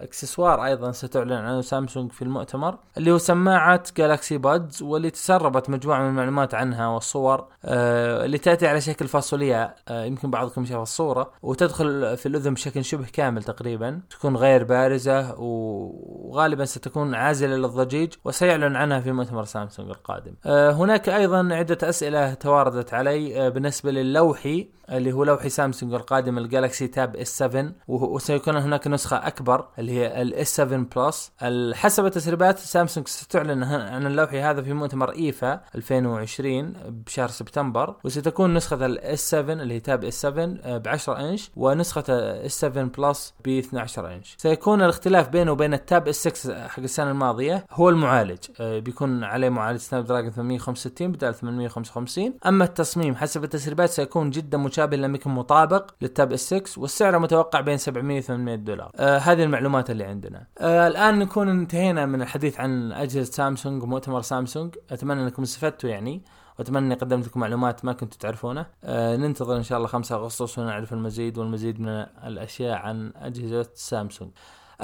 إكسسوار 0.00 0.64
أيضا 0.64 0.92
ستعلن 0.92 1.32
عنه 1.32 1.60
سامسونج 1.60 2.12
في 2.12 2.22
المؤتمر 2.22 2.78
اللي 2.96 3.10
هو 3.10 3.18
سماعة 3.18 3.82
Galaxy 3.96 4.38
Buds 4.38 4.82
واللي 4.82 5.10
تسربت 5.10 5.70
مجموعة 5.70 6.02
من 6.02 6.08
المعلومات 6.08 6.54
عنها 6.54 6.88
والصور 6.88 7.46
آه 7.64 8.24
اللي 8.24 8.38
تأتي 8.38 8.66
على 8.66 8.80
شكل 8.80 9.08
فاصولياء 9.08 9.76
آه 9.88 10.04
يمكن 10.04 10.30
بعضكم 10.30 10.64
شاف 10.64 10.82
الصورة 10.82 11.30
وتدخل 11.42 12.16
في 12.16 12.26
الأذن 12.26 12.54
بشكل 12.54 12.84
شبه 12.84 13.06
كامل 13.12 13.42
تقريبا 13.42 14.00
تكون 14.10 14.36
غير 14.36 14.64
بارزة 14.64 15.34
وغالبا 15.40 16.64
ستكون 16.64 17.14
عازلة 17.14 17.56
للضجيج 17.56 18.12
وسيعلن 18.24 18.76
عنها 18.76 19.00
في 19.00 19.12
مؤتمر 19.12 19.44
سامسونج 19.44 19.88
القادم. 19.88 20.32
آه 20.46 20.70
هناك 20.70 21.08
أيضا 21.08 21.48
عدة 21.54 21.88
أسئلة 21.88 22.34
تواردت 22.34 22.94
علي 22.94 23.50
بالنسبة 23.50 23.90
للوحي 23.90 24.68
اللي 24.90 25.12
هو 25.12 25.24
لوحي 25.24 25.48
سامسونج 25.48 25.94
القادم 25.94 26.38
ال 26.38 26.45
Galaxy 26.45 26.86
Tab 26.86 27.16
S 27.16 27.38
7 27.38 27.72
وسيكون 27.88 28.56
هناك 28.56 28.86
نسخة 28.86 29.16
أكبر 29.16 29.66
اللي 29.78 29.92
هي 29.92 30.22
ال 30.22 30.39
S 30.39 30.56
7 30.56 30.86
Plus 30.96 31.32
حسب 31.74 32.08
تسريبات 32.08 32.58
سامسونج 32.58 33.08
ستعلن 33.08 33.62
عن 33.66 34.06
اللوحي 34.06 34.40
هذا 34.40 34.62
في 34.62 34.72
مؤتمر 34.72 35.12
IFA 35.12 35.60
2020 35.74 36.72
بشهر 36.86 37.28
سبتمبر 37.28 37.94
وستكون 38.04 38.54
نسخة 38.54 38.86
ال 38.86 39.08
S 39.08 39.30
7 39.30 39.52
اللي 39.54 39.74
هي 39.74 39.80
Tab 39.80 40.04
S 40.04 40.20
7 40.20 40.46
ب 40.78 40.88
10 40.88 41.20
إنش 41.20 41.50
ونسخة 41.56 42.04
ال 42.08 42.34
S 42.34 42.60
7 42.60 42.84
Plus 42.84 43.34
ب 43.44 43.48
12 43.48 44.14
إنش. 44.14 44.34
سيكون 44.38 44.82
الاختلاف 44.82 45.28
بينه 45.28 45.52
وبين 45.52 45.74
ال 45.74 45.83
Tab 45.83 46.08
S 46.08 46.28
6 46.28 46.68
حق 46.68 46.78
السنة 46.80 47.10
الماضية 47.10 47.66
هو 47.72 47.88
المعالج. 47.88 48.38
آه، 48.60 48.78
بيكون 48.78 49.24
عليه 49.24 49.48
معالج 49.48 49.78
Snapdragon 49.78 50.30
865 50.30 51.12
بدل 51.12 51.34
855 51.34 52.34
أما 52.46 52.64
التصميم 52.64 53.14
حسب 53.16 53.44
التسريبات 53.44 53.90
سيكون 53.90 54.30
جدا 54.30 54.58
مشابه 54.58 54.96
لم 54.96 55.14
يكن 55.14 55.30
مطابق 55.30 55.90
لل 56.02 56.14
Tab 56.14 56.32
S 56.32 56.54
6 56.54 56.80
والسعر 56.80 57.18
متوقع 57.18 57.60
بين 57.60 57.76
700 57.76 58.18
و 58.18 58.22
800 58.22 58.56
دولار. 58.56 58.90
آه 58.96 59.18
هذه 59.18 59.42
المعلومات 59.42 59.90
اللي 59.90 60.04
عندنا. 60.04 60.46
آه 60.58 60.88
الآن 60.88 61.18
نكون 61.18 61.48
انتهينا 61.48 62.06
من 62.06 62.22
الحديث 62.22 62.60
عن 62.60 62.92
أجهزة 62.92 63.24
سامسونج. 63.32 63.55
ومؤتمر 63.66 64.22
سامسونج. 64.22 64.74
أتمنى 64.90 65.22
إنكم 65.22 65.42
استفدتوا 65.42 65.90
يعني. 65.90 66.22
وأتمنى 66.58 66.86
إني 66.86 66.94
قدمت 66.94 67.26
لكم 67.26 67.40
معلومات 67.40 67.84
ما 67.84 67.92
كنتوا 67.92 68.18
تعرفونه. 68.18 68.66
آه 68.84 69.16
ننتظر 69.16 69.56
إن 69.56 69.62
شاء 69.62 69.78
الله 69.78 69.88
5 69.88 70.16
أغسطس 70.16 70.58
ونعرف 70.58 70.92
المزيد 70.92 71.38
والمزيد 71.38 71.80
من 71.80 71.88
الأشياء 72.24 72.76
عن 72.76 73.12
أجهزة 73.16 73.66
سامسونج. 73.74 74.30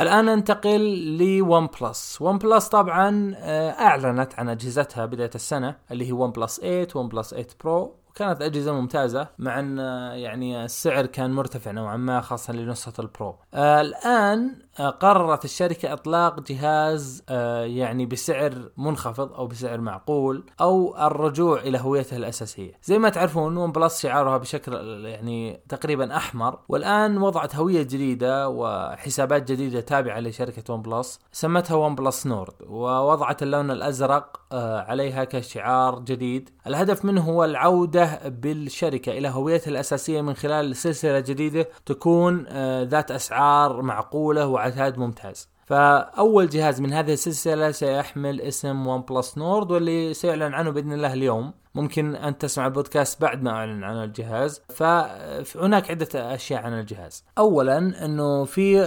الآن 0.01 0.25
ننتقل 0.25 1.17
ل 1.19 1.69
OnePlus 1.81 2.19
OnePlus 2.23 2.69
طبعا 2.69 3.35
آه، 3.37 3.71
أعلنت 3.71 4.35
عن 4.35 4.49
أجهزتها 4.49 5.07
بداية 5.07 5.31
السنة 5.35 5.77
اللي 5.91 6.09
هي 6.09 6.13
OnePlus 6.13 6.61
8 6.61 6.89
OnePlus 6.95 7.31
8 7.31 7.47
Pro 7.65 7.95
كانت 8.15 8.43
أجهزة 8.43 8.73
ممتازة 8.73 9.29
مع 9.39 9.61
إن 9.61 9.79
يعني 10.19 10.65
السعر 10.65 11.07
كان 11.07 11.33
مرتفع 11.33 11.71
نوعا 11.71 11.97
ما 11.97 12.21
خاصة 12.21 12.53
لنسخة 12.53 12.93
ال 12.99 13.08
Pro 13.08 13.37
آه 13.55 13.81
الآن 13.81 14.57
آه 14.72 14.72
قررت 14.79 15.45
الشركة 15.45 15.93
إطلاق 15.93 16.41
جهاز 16.41 17.23
آه 17.29 17.65
يعني 17.65 18.07
بسعر 18.07 18.71
منخفض 18.77 19.33
أو 19.33 19.47
بسعر 19.47 19.81
معقول 19.81 20.45
أو 20.61 20.97
الرجوع 21.07 21.61
إلى 21.61 21.79
هويتها 21.79 22.17
الأساسية. 22.17 22.73
زي 22.85 22.99
ما 22.99 23.09
تعرفون 23.09 23.57
OnePlus 23.57 24.03
شعارها 24.03 24.37
بشكل 24.37 24.73
يعني 25.05 25.61
تقريبا 25.69 26.17
أحمر. 26.17 26.59
والآن 26.69 27.19
وضعت 27.19 27.57
هوية 27.57 27.83
جديدة 27.83 28.49
وحسابات 28.49 29.53
جديدة 29.53 29.81
تابعة 29.81 30.21
لشركة 30.21 30.75
OnePlus 30.75 31.21
سمتها 31.33 31.75
OnePlus 31.75 32.27
Nord. 32.27 32.55
ووضعت 32.67 33.43
اللون 33.43 33.71
الأزرق 33.71 34.41
آه 34.53 34.81
عليها 34.81 35.25
كشعار 35.25 35.99
جديد. 35.99 36.51
الهدف 36.67 37.05
منه 37.05 37.21
هو 37.21 37.45
العودة 37.45 38.21
بالشركة 38.25 39.13
إلى 39.13 39.29
هويتها 39.29 39.71
الأساسية 39.71 40.21
من 40.21 40.35
خلال 40.35 40.77
سلسلة 40.77 41.21
جديدة 41.21 41.69
تكون 41.87 42.45
آه، 42.49 42.83
ذات 42.83 43.11
أسعار 43.11 43.83
معقولة 43.83 44.47
وعتاد 44.63 44.99
ممتاز. 44.99 45.49
فأول 45.65 46.49
جهاز 46.49 46.81
من 46.81 46.93
هذه 46.93 47.13
السلسلة 47.13 47.71
سيحمل 47.71 48.41
اسم 48.41 48.87
OnePlus 48.87 49.39
Nord 49.39 49.71
واللي 49.71 50.15
سيعلن 50.15 50.55
عنه 50.55 50.71
بإذن 50.71 50.93
الله 50.93 51.13
اليوم. 51.13 51.53
ممكن 51.75 52.15
أن 52.15 52.39
تسمع 52.39 52.67
البودكاست 52.67 53.21
بعد 53.23 53.43
ما 53.43 53.51
أعلن 53.51 53.85
عن 53.85 54.05
الجهاز. 54.05 54.63
فهناك 54.69 55.91
عدة 55.91 56.35
أشياء 56.35 56.63
عن 56.63 56.73
الجهاز. 56.73 57.25
اولا 57.39 58.05
إنه 58.05 58.45
في 58.45 58.83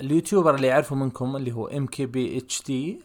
اليوتيوبر 0.00 0.54
اللي 0.54 0.66
يعرفه 0.66 0.96
منكم 0.96 1.36
اللي 1.36 1.52
هو 1.52 1.66
ام 1.66 1.86
كي 1.86 2.06
بي 2.06 2.38
اتش 2.38 2.58
تي 2.60 2.98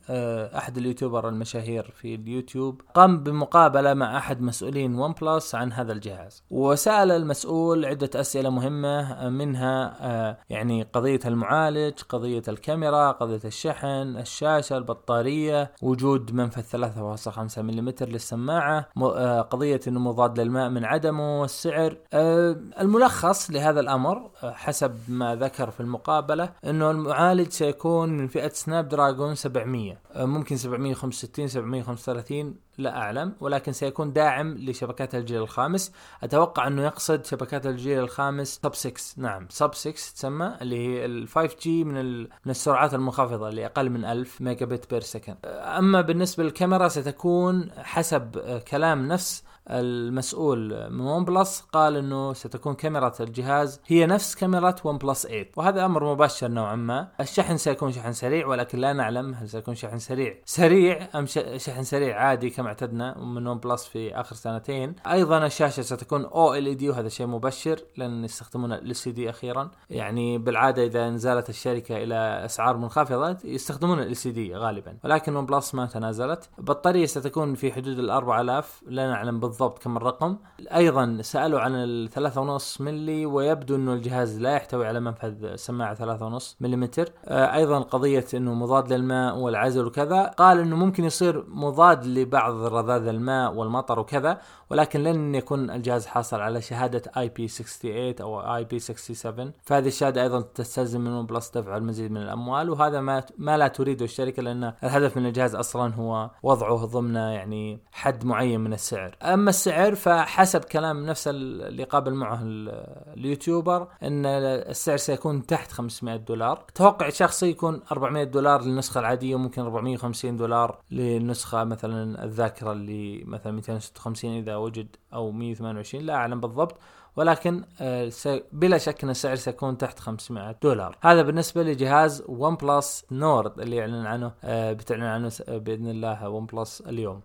أحد 0.57 0.77
اليوتيوبر 0.77 1.29
المشاهير 1.29 1.91
في 2.01 2.15
اليوتيوب 2.15 2.81
قام 2.93 3.23
بمقابلة 3.23 3.93
مع 3.93 4.17
أحد 4.17 4.41
مسؤولين 4.41 4.95
OnePlus 4.95 5.55
عن 5.55 5.71
هذا 5.71 5.93
الجهاز. 5.93 6.43
وسأل 6.51 7.11
المسؤول 7.11 7.85
عدة 7.85 8.09
أسئلة 8.15 8.49
مهمة 8.49 9.29
منها 9.29 9.97
آه، 10.01 10.37
يعني 10.49 10.83
قضية 10.83 11.19
المعالج 11.25 11.93
قضية 12.09 12.43
الكاميرا 12.47 13.11
قضية 13.11 13.41
الشحن 13.45 14.17
الشاشة 14.17 14.77
البطارية 14.77 15.71
وجود 15.81 16.33
منفذ 16.33 16.61
3.5 16.61 17.61
ملم 17.61 17.93
للسماعة. 18.01 18.84
آه، 18.97 19.41
قضية 19.41 19.79
إنه 19.87 19.99
مضاد 19.99 20.39
للماء 20.39 20.69
من 20.69 20.85
عدمه 20.85 21.45
السعر 21.45 21.97
آه، 22.13 22.55
الملخص 22.79 23.51
لهذا 23.51 23.79
الأمر 23.79 24.29
آه، 24.43 24.51
حسب 24.51 24.95
ما 25.07 25.35
ذكر 25.35 25.71
في 25.71 25.79
المقابلة 25.79 26.49
إنه 26.65 26.91
المعالج 26.91 27.49
سيكون 27.49 28.09
من 28.09 28.27
فئة 28.27 28.49
Snapdragon 28.53 29.35
700 29.35 29.97
ممكن 30.15 30.57
765 30.57 31.47
735 31.47 32.64
لا 32.77 32.97
أعلم 32.97 33.33
ولكن 33.39 33.71
سيكون 33.71 34.13
داعم 34.13 34.53
لشبكات 34.57 35.15
الجيل 35.15 35.41
الخامس. 35.41 35.91
أتوقع 36.23 36.67
أنه 36.67 36.83
يقصد 36.83 37.25
شبكات 37.25 37.65
الجيل 37.65 37.99
الخامس 37.99 38.59
sub 38.63 38.75
6 38.75 38.93
نعم 39.17 39.47
sub 39.49 39.73
6 39.73 39.91
تسمى 39.91 40.57
اللي 40.61 40.87
هي 40.87 41.05
ال 41.05 41.27
5G 41.27 41.83
من 41.83 42.19
من 42.21 42.27
السرعات 42.49 42.93
المنخفضه 42.93 43.49
اللي 43.49 43.65
أقل 43.65 43.89
من 43.89 44.05
1000 44.05 44.41
megabit 44.41 44.89
per 44.89 45.01
second 45.01 45.37
أما 45.45 46.01
بالنسبة 46.01 46.43
للكاميرا 46.43 46.87
ستكون 46.87 47.71
حسب 47.77 48.37
كلام 48.67 49.07
نفس 49.07 49.43
المسؤول 49.69 50.89
من 50.91 51.01
OnePlus 51.01 51.61
قال 51.73 51.95
إنه 51.95 52.33
ستكون 52.33 52.73
كاميرا 52.73 53.13
الجهاز 53.19 53.81
هي 53.87 54.05
نفس 54.05 54.35
كاميرا 54.35 54.75
OnePlus 54.83 55.27
8 55.27 55.51
وهذا 55.55 55.85
أمر 55.85 56.13
مبشر 56.13 56.47
نوعا 56.47 56.75
ما. 56.75 57.07
الشحن 57.19 57.57
سيكون 57.57 57.91
شحن 57.91 58.13
سريع 58.13 58.47
ولكن 58.47 58.77
لا 58.79 58.93
نعلم 58.93 59.33
هل 59.33 59.49
سيكون 59.49 59.75
شحن 59.75 59.99
سريع. 59.99 60.35
سريع 60.45 61.07
أم 61.15 61.25
شحن 61.57 61.83
سريع؟ 61.83 62.19
عادي 62.19 62.49
كما 62.49 62.67
اعتدنا 62.67 63.17
من 63.17 63.47
OnePlus 63.47 63.85
في 63.85 64.15
آخر 64.15 64.35
سنتين. 64.35 64.95
أيضا 65.07 65.45
الشاشة 65.45 65.81
ستكون 65.81 66.25
OLED 66.25 66.89
وهذا 66.89 67.09
شيء 67.09 67.27
مبشر 67.27 67.79
لأن 67.97 68.23
يستخدمون 68.23 68.73
LCD 68.73 69.29
أخيرا. 69.29 69.71
يعني 69.89 70.37
بالعادة 70.37 70.83
إذا 70.83 71.09
نزلت 71.09 71.49
الشركة 71.49 72.03
إلى 72.03 72.45
أسعار 72.45 72.77
منخفضة 72.77 73.37
يستخدمون 73.43 73.99
LCD 73.99 74.55
غالبا. 74.55 74.97
ولكن 75.03 75.35
OnePlus 75.35 75.75
ما 75.75 75.85
تنازلت. 75.85 76.49
بطارية 76.57 77.05
ستكون 77.05 77.55
في 77.55 77.71
حدود 77.71 77.99
ال 77.99 78.09
4000 78.09 78.83
لا 78.87 79.09
نعلم 79.09 79.39
بالضبط 79.39 79.54
بالضبط 79.55 79.83
كم 79.83 79.97
الرقم. 79.97 80.37
أيضا 80.75 81.17
سألوا 81.21 81.59
عن 81.59 81.75
الثلاثة 81.75 82.41
ونص 82.41 82.81
ملي 82.81 83.25
ويبدو 83.25 83.75
إنه 83.75 83.93
الجهاز 83.93 84.39
لا 84.39 84.55
يحتوي 84.55 84.87
على 84.87 84.99
منفذ 84.99 85.55
سماعة 85.55 85.93
ثلاثة 85.93 86.25
ونص 86.25 86.57
مليمتر. 86.61 87.11
آه 87.25 87.55
أيضا 87.55 87.79
قضية 87.79 88.25
إنه 88.33 88.53
مضاد 88.53 88.93
للماء 88.93 89.37
والعزل 89.37 89.85
وكذا. 89.85 90.23
قال 90.23 90.59
إنه 90.59 90.75
ممكن 90.75 91.03
يصير 91.03 91.45
مضاد 91.47 92.05
لبعض 92.05 92.53
رذاذ 92.53 93.07
الماء 93.07 93.53
والمطر 93.53 93.99
وكذا 93.99 94.39
ولكن 94.69 95.03
لن 95.03 95.35
يكون 95.35 95.69
الجهاز 95.69 96.05
حاصل 96.05 96.39
على 96.39 96.61
شهادة 96.61 97.11
IP 97.17 97.47
68 97.47 98.21
أو 98.21 98.55
IP 98.55 98.79
67 98.79 99.51
فهذه 99.63 99.87
الشهادة 99.87 100.23
أيضا 100.23 100.41
تستلزم 100.41 101.01
من 101.01 101.11
OnePlus 101.11 101.49
دفع 101.49 101.77
المزيد 101.77 102.11
من 102.11 102.21
الأموال 102.21 102.69
وهذا 102.69 103.01
ما 103.01 103.23
ما 103.37 103.57
لا 103.57 103.67
تريده 103.67 104.05
الشركة 104.05 104.43
لأن 104.43 104.73
الهدف 104.83 105.17
من 105.17 105.25
الجهاز 105.25 105.55
أصلا 105.55 105.93
هو 105.93 106.29
وضعه 106.43 106.85
ضمن 106.85 107.15
يعني 107.15 107.79
حد 107.91 108.25
معين 108.25 108.59
من 108.59 108.73
السعر. 108.73 109.15
أما 109.23 109.44
السعر 109.49 109.95
فحسب 109.95 110.63
كلام 110.63 111.05
نفس 111.05 111.27
اللي 111.27 111.83
قابل 111.83 112.13
معه 112.13 112.39
اليوتيوبر 112.43 113.87
إن 114.03 114.25
السعر 114.25 114.97
سيكون 114.97 115.45
تحت 115.45 115.71
500 115.71 116.15
دولار. 116.15 116.65
توقع 116.75 117.09
شخصي 117.09 117.49
يكون 117.49 117.81
400 117.91 118.23
دولار 118.23 118.61
للنسخة 118.61 118.99
العادية 118.99 119.35
وممكن 119.35 119.61
450 119.61 120.37
دولار 120.37 120.79
للنسخه 120.91 121.63
مثلا 121.63 122.23
الذاكرة 122.23 122.71
اللي 122.71 123.23
مثلا 123.25 123.51
256 123.51 124.37
إذا 124.37 124.55
وجد 124.55 124.95
أو 125.13 125.31
128 125.31 126.03
لا 126.05 126.13
أعلم 126.13 126.39
بالضبط. 126.39 126.77
ولكن 127.15 127.63
آه، 127.81 128.11
بلا 128.51 128.77
شك 128.77 129.03
إن 129.03 129.09
السعر 129.09 129.35
سيكون 129.35 129.77
تحت 129.77 129.99
500 129.99 130.55
دولار. 130.63 130.97
هذا 131.01 131.21
بالنسبة 131.21 131.63
لجهاز 131.63 132.23
OnePlus 132.27 133.05
Nord 133.11 133.59
اللي 133.59 133.75
يعلن 133.75 134.05
عنه 134.05 134.31
آه، 134.43 134.73
بتعلن 134.73 135.03
عنه 135.03 135.31
بإذن 135.47 135.89
الله 135.89 136.29
OnePlus 136.29 136.81
اليوم. 136.81 137.21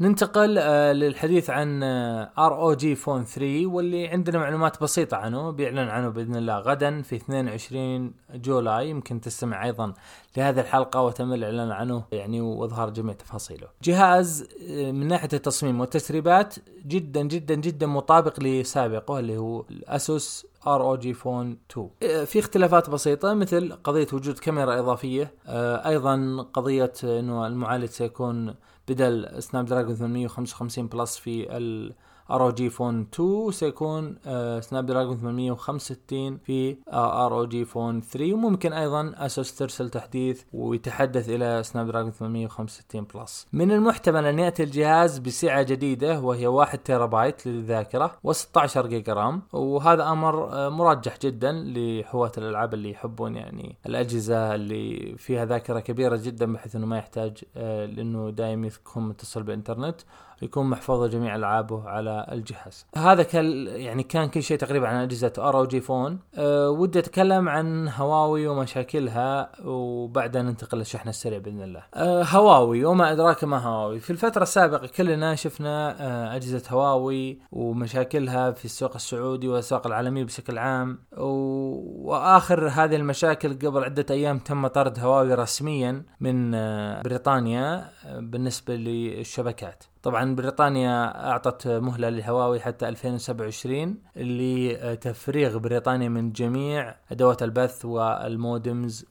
ننتقل 0.00 0.58
آه، 0.58 0.92
للحديث 0.92 1.50
عن 1.50 1.82
ROG 2.38 2.94
Phone 2.94 3.24
3 3.24 3.66
واللي 3.66 4.08
عندنا 4.08 4.38
معلومات 4.38 4.82
بسيطة 4.82 5.16
عنه 5.16 5.50
بيعلن 5.50 5.88
عنه 5.88 6.08
بإذن 6.08 6.36
الله 6.36 6.58
غدا 6.58 7.02
في 7.02 7.16
22 7.16 8.12
July 8.34 8.90
يمكن 8.90 9.20
تستمع 9.20 9.64
أيضا 9.64 9.94
لهذه 10.36 10.60
الحلقة 10.60 11.02
وتم 11.02 11.32
الإعلان 11.32 11.70
عنه 11.70 12.04
يعني 12.12 12.40
واظهار 12.40 12.90
جميع 12.90 13.14
تفاصيله. 13.14 13.66
جهاز 13.82 14.48
آه، 14.70 14.92
من 14.92 15.08
ناحية 15.08 15.28
التصميم 15.32 15.80
والتسريبات 15.80 16.54
جدا 16.86 17.22
جدا 17.22 17.54
جدا 17.54 17.86
مطابق 17.86 18.40
لسابقه 18.40 19.18
اللي 19.18 19.36
هو 19.36 19.64
الأسوس 19.70 20.46
ROG 20.66 21.14
Phone 21.14 21.58
2 21.70 22.26
في 22.26 22.38
اختلافات 22.38 22.90
بسيطة 22.90 23.34
مثل 23.34 23.72
قضية 23.84 24.06
وجود 24.12 24.38
كاميرا 24.38 24.78
إضافية 24.78 25.34
أيضا 25.86 26.46
قضية 26.52 26.92
إنه 27.04 27.46
المعالج 27.46 27.88
سيكون 27.88 28.54
بدل 28.88 29.42
سناب 29.42 29.64
دراجون 29.66 29.94
855 29.94 30.86
Plus 30.86 31.16
في 31.16 31.56
ال 31.56 31.94
ROG 32.30 32.70
Phone 32.70 33.06
2 33.14 33.50
سيكون 33.50 34.16
سناب 34.60 34.86
دراجون 34.86 35.16
865 35.16 36.38
في 36.38 36.76
ROG 36.92 37.64
Phone 37.64 38.00
3 38.00 38.34
وممكن 38.34 38.72
أيضا 38.72 39.14
اسوس 39.16 39.54
ترسل 39.54 39.90
تحديث 39.90 40.42
ويتحدث 40.52 41.28
إلى 41.28 41.62
سناب 41.62 41.86
دراجون 41.86 42.10
865 42.10 43.06
Plus. 43.14 43.46
من 43.52 43.72
المحتمل 43.72 44.24
أن 44.26 44.38
يأتي 44.38 44.62
الجهاز 44.62 45.18
بسعة 45.18 45.62
جديدة 45.62 46.20
وهي 46.20 46.46
1 46.46 46.78
تيرا 46.78 47.06
بايت 47.06 47.46
للذاكرة 47.46 48.18
و16 48.26 48.78
جيجا 48.78 49.12
RAM. 49.12 49.42
وهذا 49.52 50.08
أمر 50.08 50.52
آه، 50.52 50.68
مرجح 50.68 51.18
جدا 51.22 51.52
لهواة 51.52 52.32
الألعاب 52.38 52.74
اللي 52.74 52.90
يحبون 52.90 53.36
يعني 53.36 53.76
الأجهزة 53.86 54.54
اللي 54.54 55.14
فيها 55.18 55.44
ذاكرة 55.44 55.80
كبيرة 55.80 56.16
جدا 56.16 56.52
بحيث 56.52 56.76
إنه 56.76 56.86
ما 56.86 56.98
يحتاج 56.98 57.44
آه، 57.56 57.86
لأنه 57.86 58.30
دائم 58.30 58.64
يكون 58.64 59.08
متصل 59.08 59.42
بالانترنت 59.42 60.00
يكون 60.42 60.66
محفوظة 60.66 61.06
جميع 61.06 61.36
ألعابه 61.36 61.88
على 61.88 62.26
الجهاز. 62.32 62.86
هذا 62.96 63.22
كل 63.22 63.66
يعني 63.66 64.02
كان 64.02 64.28
كل 64.28 64.42
شيء 64.42 64.58
تقريبا 64.58 64.88
عن 64.88 64.96
أجهزة 64.96 65.32
ROG 65.38 65.80
Phone. 65.80 66.18
أه 66.34 66.70
ودي 66.70 66.98
أتكلم 66.98 67.48
عن 67.48 67.88
هواوي 67.88 68.46
ومشاكلها 68.46 69.50
وبعدها 69.64 70.42
ننتقل 70.42 70.78
للشحن 70.78 71.08
السريع 71.08 71.38
بإذن 71.38 71.62
الله. 71.62 71.82
أه 71.94 72.22
هواوي 72.22 72.84
وما 72.84 73.12
أدراك 73.12 73.44
ما 73.44 73.58
هواوي. 73.58 74.00
في 74.00 74.10
الفترة 74.10 74.42
السابقة 74.42 74.86
كلنا 74.86 75.34
شفنا 75.34 75.96
أه 76.00 76.36
أجهزة 76.36 76.62
هواوي 76.70 77.38
ومشاكلها 77.52 78.50
في 78.50 78.64
السوق 78.64 78.94
السعودي 78.94 79.48
والاسواق 79.48 79.86
العالميه 79.86 80.24
بشكل 80.24 80.58
عام. 80.58 80.98
وآخر 81.16 82.68
هذه 82.68 82.96
المشاكل 82.96 83.58
قبل 83.58 83.84
عدة 83.84 84.06
أيام 84.10 84.38
تم 84.38 84.66
طرد 84.66 84.98
هواوي 84.98 85.34
رسميا 85.34 86.02
من 86.20 86.54
أه 86.54 87.02
بريطانيا 87.02 87.90
أه 88.04 88.20
بالنسبة 88.20 88.76
للشبكات. 88.76 89.84
طبعا 90.06 90.34
بريطانيا 90.34 91.28
أعطت 91.30 91.68
مهلة 91.68 92.08
لهواوي 92.08 92.60
حتى 92.60 92.88
2027 92.88 93.96
لتفريغ 94.16 95.58
بريطانيا 95.58 96.08
من 96.08 96.32
جميع 96.32 96.94
أدوات 97.12 97.42
البث 97.42 97.84
و 97.84 98.01
modems 98.01 99.06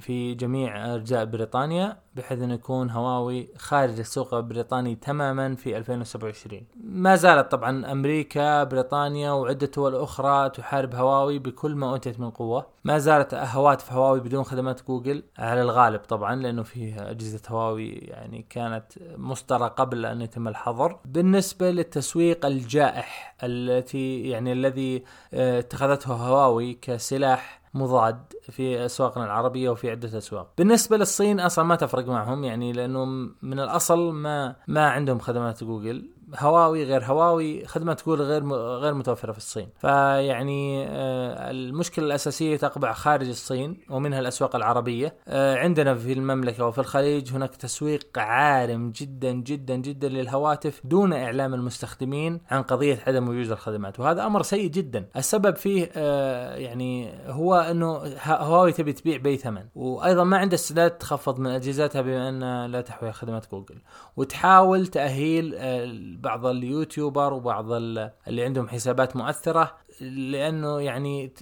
في 0.00 0.34
جميع 0.34 0.94
ارجاء 0.94 1.24
بريطانيا 1.24 1.96
بحيث 2.14 2.42
إنه 2.42 2.54
يكون 2.54 2.90
هواوي 2.90 3.48
خارج 3.56 3.98
السوق 3.98 4.34
البريطاني 4.34 4.94
تماما 4.94 5.54
في 5.54 5.76
2027 5.76 6.62
ما 6.84 7.16
زالت 7.16 7.50
طبعا 7.50 7.92
أمريكا 7.92 8.64
بريطانيا 8.64 9.30
وعدة 9.30 9.70
دول 9.76 9.94
أخرى 9.94 10.50
تحارب 10.50 10.94
هواوي 10.94 11.38
بكل 11.38 11.74
ما 11.74 11.90
اوتيت 11.90 12.20
من 12.20 12.30
قوة. 12.30 12.66
ما 12.84 12.98
زالت 12.98 13.34
هواتف 13.34 13.92
هواوي 13.92 14.20
بدون 14.20 14.44
خدمات 14.44 14.86
جوجل 14.86 15.22
على 15.38 15.62
الغالب 15.62 16.00
طبعا 16.00 16.36
لأنه 16.36 16.62
في 16.62 16.94
أجهزة 16.98 17.40
هواوي 17.48 17.88
يعني 17.90 18.46
كانت 18.50 18.86
مصدرة 19.16 19.68
قبل 19.68 20.06
أن 20.06 20.20
يتم 20.20 20.48
الحظر. 20.48 20.98
بالنسبة 21.04 21.70
للتسويق 21.70 22.46
الجائح 22.46 23.36
التي 23.42 24.20
يعني 24.20 24.52
الذي 24.52 25.04
آه، 25.34 25.58
اتخذته 25.58 26.12
هواوي 26.14 26.74
كسلاح 26.74 27.61
مضاد 27.74 28.32
في 28.42 28.84
أسواقنا 28.84 29.24
العربية 29.24 29.70
وفي 29.70 29.90
عدة 29.90 30.18
أسواق. 30.18 30.52
بالنسبة 30.58 30.96
للصين 30.96 31.40
أصلا 31.40 31.64
ما 31.64 31.76
تفرق 31.76 32.08
معهم 32.08 32.44
يعني 32.44 32.72
لأنه 32.72 33.04
من 33.42 33.60
الأصل 33.60 34.12
ما 34.12 34.56
ما 34.68 34.90
عندهم 34.90 35.18
خدمات 35.18 35.64
جوجل 35.64 36.10
هواوي 36.38 36.84
غير 36.84 37.04
هواوي 37.04 37.66
خدمة 37.66 37.96
جوجل 38.06 38.22
غير 38.22 38.46
غير 38.54 38.94
متوفرة 38.94 39.32
في 39.32 39.38
الصين. 39.38 39.68
فيعني 39.78 40.86
آه، 40.88 41.50
المشكلة 41.50 42.06
الأساسية 42.06 42.56
تقبع 42.56 42.92
خارج 42.92 43.28
الصين 43.28 43.80
ومنها 43.90 44.20
الأسواق 44.20 44.56
العربية. 44.56 45.14
آه، 45.28 45.56
عندنا 45.56 45.94
في 45.94 46.12
المملكة 46.12 46.66
وفي 46.66 46.78
الخليج 46.78 47.32
هناك 47.32 47.56
تسويق 47.56 48.18
عارم 48.18 48.90
جدا 48.90 49.32
جدا 49.32 49.76
جدا 49.76 50.08
للهواتف 50.08 50.80
دون 50.84 51.12
إعلام 51.12 51.54
المستخدمين 51.54 52.40
عن 52.50 52.62
قضية 52.62 52.98
عدم 53.06 53.28
وجود 53.28 53.50
الخدمات. 53.50 54.00
وهذا 54.00 54.26
أمر 54.26 54.42
سيء 54.42 54.70
جدا. 54.70 55.08
السبب 55.16 55.56
فيه 55.56 55.90
آه، 55.96 56.56
يعني 56.56 57.12
هو 57.26 57.54
أنه 57.54 58.02
هواوي 58.26 58.72
تبي 58.72 58.92
تبيع 58.92 59.16
بأي 59.16 59.36
ثمن. 59.36 59.64
وأيضا 59.74 60.24
ما 60.24 60.36
عندها 60.36 60.54
استعداد 60.54 60.90
تخفض 60.90 61.40
من 61.40 61.50
أجهزتها 61.50 62.02
بما 62.02 62.28
أن 62.28 62.70
لا 62.70 62.80
تحوي 62.80 63.12
خدمات 63.12 63.50
جوجل. 63.50 63.78
وتحاول 64.16 64.86
تأهيل 64.86 65.54
بعض 66.22 66.46
ال 66.46 66.56
YouTuber 66.56 67.32
وبعض 67.32 67.72
اللي 67.72 68.44
عندهم 68.44 68.68
حسابات 68.68 69.16
مؤثرة. 69.16 69.76
لأنه 70.00 70.80
يعني 70.80 71.32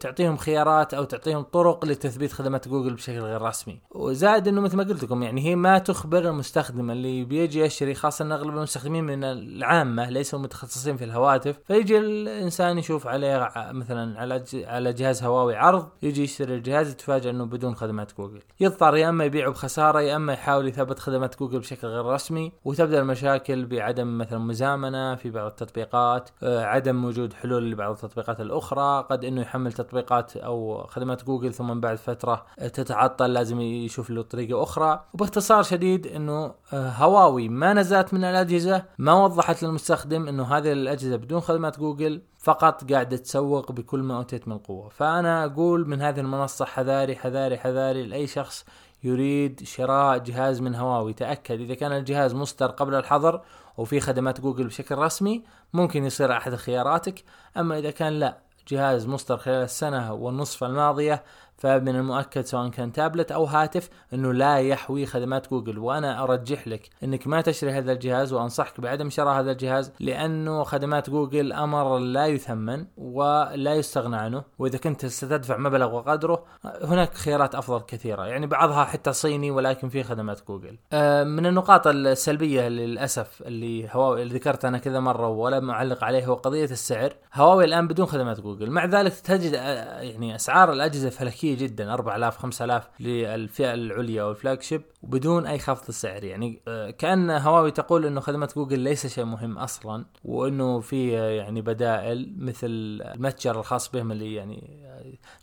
تعطيهم 0.00 0.36
خيارات 0.36 0.94
أو 0.94 1.04
تعطيهم 1.04 1.42
طرق 1.42 1.84
لتثبيت 1.84 2.32
خدمات 2.32 2.68
جوجل 2.68 2.94
بشكل 2.94 3.18
غير 3.18 3.42
رسمي. 3.42 3.80
وزائد 3.90 4.48
إنه 4.48 4.60
مثل 4.60 4.76
ما 4.76 4.84
قلت 4.84 5.04
لكم 5.04 5.22
يعني 5.22 5.44
هي 5.44 5.56
ما 5.56 5.78
تخبر 5.78 6.18
المستخدم 6.18 6.90
اللي 6.90 7.24
بيجي 7.24 7.60
يشتري 7.60 7.94
خاصة 7.94 8.24
إن 8.24 8.32
أغلب 8.32 8.56
المستخدمين 8.56 9.04
من 9.04 9.24
العامة 9.24 10.10
ليسوا 10.10 10.38
متخصصين 10.38 10.96
في 10.96 11.04
الهواتف 11.04 11.58
فيجي 11.66 11.98
الإنسان 11.98 12.78
يشوف 12.78 13.06
عليه 13.06 13.52
مثلا 13.56 14.20
على 14.20 14.44
على 14.54 14.92
جهاز 14.92 15.22
هواوي 15.22 15.56
عرض 15.56 15.88
يجي 16.02 16.22
يشتري 16.22 16.54
الجهاز 16.54 16.90
يتفاجئ 16.90 17.30
إنه 17.30 17.44
بدون 17.44 17.74
خدمات 17.74 18.16
جوجل. 18.16 18.42
يضطر 18.60 18.96
يا 18.96 19.08
إما 19.08 19.24
يبيعه 19.24 19.50
بخسارة 19.50 20.00
يا 20.00 20.16
إما 20.16 20.32
يحاول 20.32 20.68
يثبت 20.68 20.98
خدمات 20.98 21.38
جوجل 21.38 21.58
بشكل 21.58 21.88
غير 21.88 22.04
رسمي 22.04 22.52
وتبدأ 22.64 23.00
المشاكل 23.00 23.66
بعدم 23.66 24.18
مثلا 24.18 24.38
مزامنة 24.38 25.14
في 25.14 25.30
بعض 25.30 25.46
التطبيقات 25.46 26.30
آه، 26.42 26.64
عدم 26.64 27.04
وجود 27.04 27.32
حلول 27.32 27.70
لبعض 27.70 27.93
التطبيقات 27.94 28.40
الأخرى 28.40 29.06
قد 29.10 29.24
إنه 29.24 29.40
يحمل 29.40 29.72
تطبيقات 29.72 30.36
أو 30.36 30.86
خدمات 30.86 31.24
جوجل 31.24 31.54
ثم 31.54 31.80
بعد 31.80 31.96
فترة 31.96 32.46
تتعطل 32.58 33.32
لازم 33.32 33.60
يشوف 33.60 34.10
له 34.10 34.22
طريقة 34.22 34.62
أخرى. 34.62 35.04
وباختصار 35.14 35.62
شديد 35.62 36.06
إنه 36.06 36.54
آه، 36.72 36.88
هواوي 36.88 37.48
ما 37.48 37.72
نزلت 37.72 38.14
من 38.14 38.24
الأجهزة 38.24 38.84
ما 38.98 39.24
وضحت 39.24 39.62
للمستخدم 39.62 40.28
إنه 40.28 40.44
هذه 40.44 40.72
الأجهزة 40.72 41.16
بدون 41.16 41.40
خدمات 41.40 41.78
جوجل 41.78 42.22
فقط 42.38 42.92
قاعدة 42.92 43.16
تسوق 43.16 43.72
بكل 43.72 44.00
ما 44.00 44.16
أوتيت 44.16 44.48
من 44.48 44.58
قوة. 44.58 44.88
فأنا 44.88 45.44
أقول 45.44 45.88
من 45.88 46.02
هذه 46.02 46.20
المنصة 46.20 46.64
حذاري 46.64 47.16
حذاري 47.16 47.58
حذاري 47.58 48.06
لأي 48.06 48.26
شخص 48.26 48.64
يريد 49.04 49.60
شراء 49.64 50.18
جهاز 50.18 50.60
من 50.60 50.74
هواوي. 50.74 51.12
تأكد 51.12 51.60
إذا 51.60 51.74
كان 51.74 51.92
الجهاز 51.92 52.34
مصدر 52.34 52.66
قبل 52.66 52.94
الحظر 52.94 53.40
وفي 53.76 54.00
خدمات 54.00 54.40
جوجل 54.40 54.66
بشكل 54.66 54.94
رسمي 54.94 55.44
ممكن 55.72 56.04
يصير 56.04 56.36
أحد 56.36 56.54
خياراتك. 56.54 57.24
أما 57.56 57.78
إذا 57.78 57.90
كان 57.90 58.12
لا 58.12 58.38
جهاز 58.68 59.06
مصدر 59.06 59.36
خلال 59.36 59.62
السنة 59.64 60.12
والنصف 60.12 60.64
الماضية 60.64 61.24
فمن 61.56 61.96
المؤكد 61.96 62.44
سواء 62.44 62.68
كان 62.68 62.92
تابلت 62.92 63.32
أو 63.32 63.44
هاتف 63.44 63.90
أنه 64.14 64.32
لا 64.32 64.56
يحوي 64.56 65.06
خدمات 65.06 65.50
جوجل. 65.50 65.78
وأنا 65.78 66.22
أرجح 66.22 66.68
لك 66.68 66.90
أنك 67.04 67.26
ما 67.26 67.40
تشتري 67.40 67.70
هذا 67.70 67.92
الجهاز 67.92 68.32
وأنصحك 68.32 68.80
بعدم 68.80 69.10
شراء 69.10 69.40
هذا 69.40 69.52
الجهاز 69.52 69.92
لأنه 70.00 70.62
خدمات 70.62 71.10
جوجل 71.10 71.52
أمر 71.52 71.98
لا 71.98 72.26
يثمن 72.26 72.86
ولا 72.96 73.74
يستغنى 73.74 74.16
عنه. 74.16 74.44
وإذا 74.58 74.78
كنت 74.78 75.06
ستدفع 75.06 75.56
مبلغ 75.56 75.94
وقدره 75.94 76.44
هناك 76.64 77.14
خيارات 77.14 77.54
أفضل 77.54 77.80
كثيرة. 77.86 78.26
يعني 78.26 78.46
بعضها 78.46 78.84
حتى 78.84 79.12
صيني 79.12 79.50
ولكن 79.50 79.88
في 79.88 80.02
خدمات 80.02 80.46
جوجل. 80.48 80.78
آه، 80.92 81.24
من 81.24 81.46
النقاط 81.46 81.86
السلبية 81.86 82.68
للأسف 82.68 83.42
اللي 83.46 83.88
هواوي 83.92 84.22
اللي 84.22 84.34
ذكرتها 84.34 84.68
أنا 84.68 84.78
كذا 84.78 85.00
مرة 85.00 85.28
ولم 85.28 85.70
اعلق 85.70 86.04
عليه 86.04 86.26
هو 86.26 86.34
قضية 86.34 86.64
السعر. 86.64 87.12
هواوي 87.34 87.64
الآن 87.64 87.88
بدون 87.88 88.06
خدمات 88.06 88.40
جوجل. 88.40 88.70
مع 88.70 88.84
ذلك 88.84 89.12
تجد 89.12 89.54
آه، 89.54 90.00
يعني 90.00 90.34
أسعار 90.34 90.72
الأجهزة 90.72 91.10
فلكية 91.10 91.43
جدا 91.52 91.94
4000 91.94 92.36
5000 92.38 92.88
للفئة 93.00 93.74
العليا 93.74 94.22
وال 94.22 94.62
flagship 94.62 94.82
وبدون 95.02 95.46
أي 95.46 95.58
خفض 95.58 95.90
سعر 95.90 96.24
يعني 96.24 96.62
آه، 96.68 96.90
كأن 96.90 97.30
هواوي 97.30 97.70
تقول 97.70 98.06
إنه 98.06 98.20
خدمات 98.20 98.54
جوجل 98.54 98.78
ليس 98.78 99.06
شيء 99.06 99.24
مهم 99.24 99.58
أصلا 99.58 100.04
وإنه 100.24 100.80
في 100.80 101.18
آه، 101.18 101.30
يعني 101.30 101.62
بدائل 101.62 102.34
مثل 102.38 102.66
المتجر 103.14 103.60
الخاص 103.60 103.90
بهم 103.90 104.12
اللي 104.12 104.34
يعني 104.34 104.84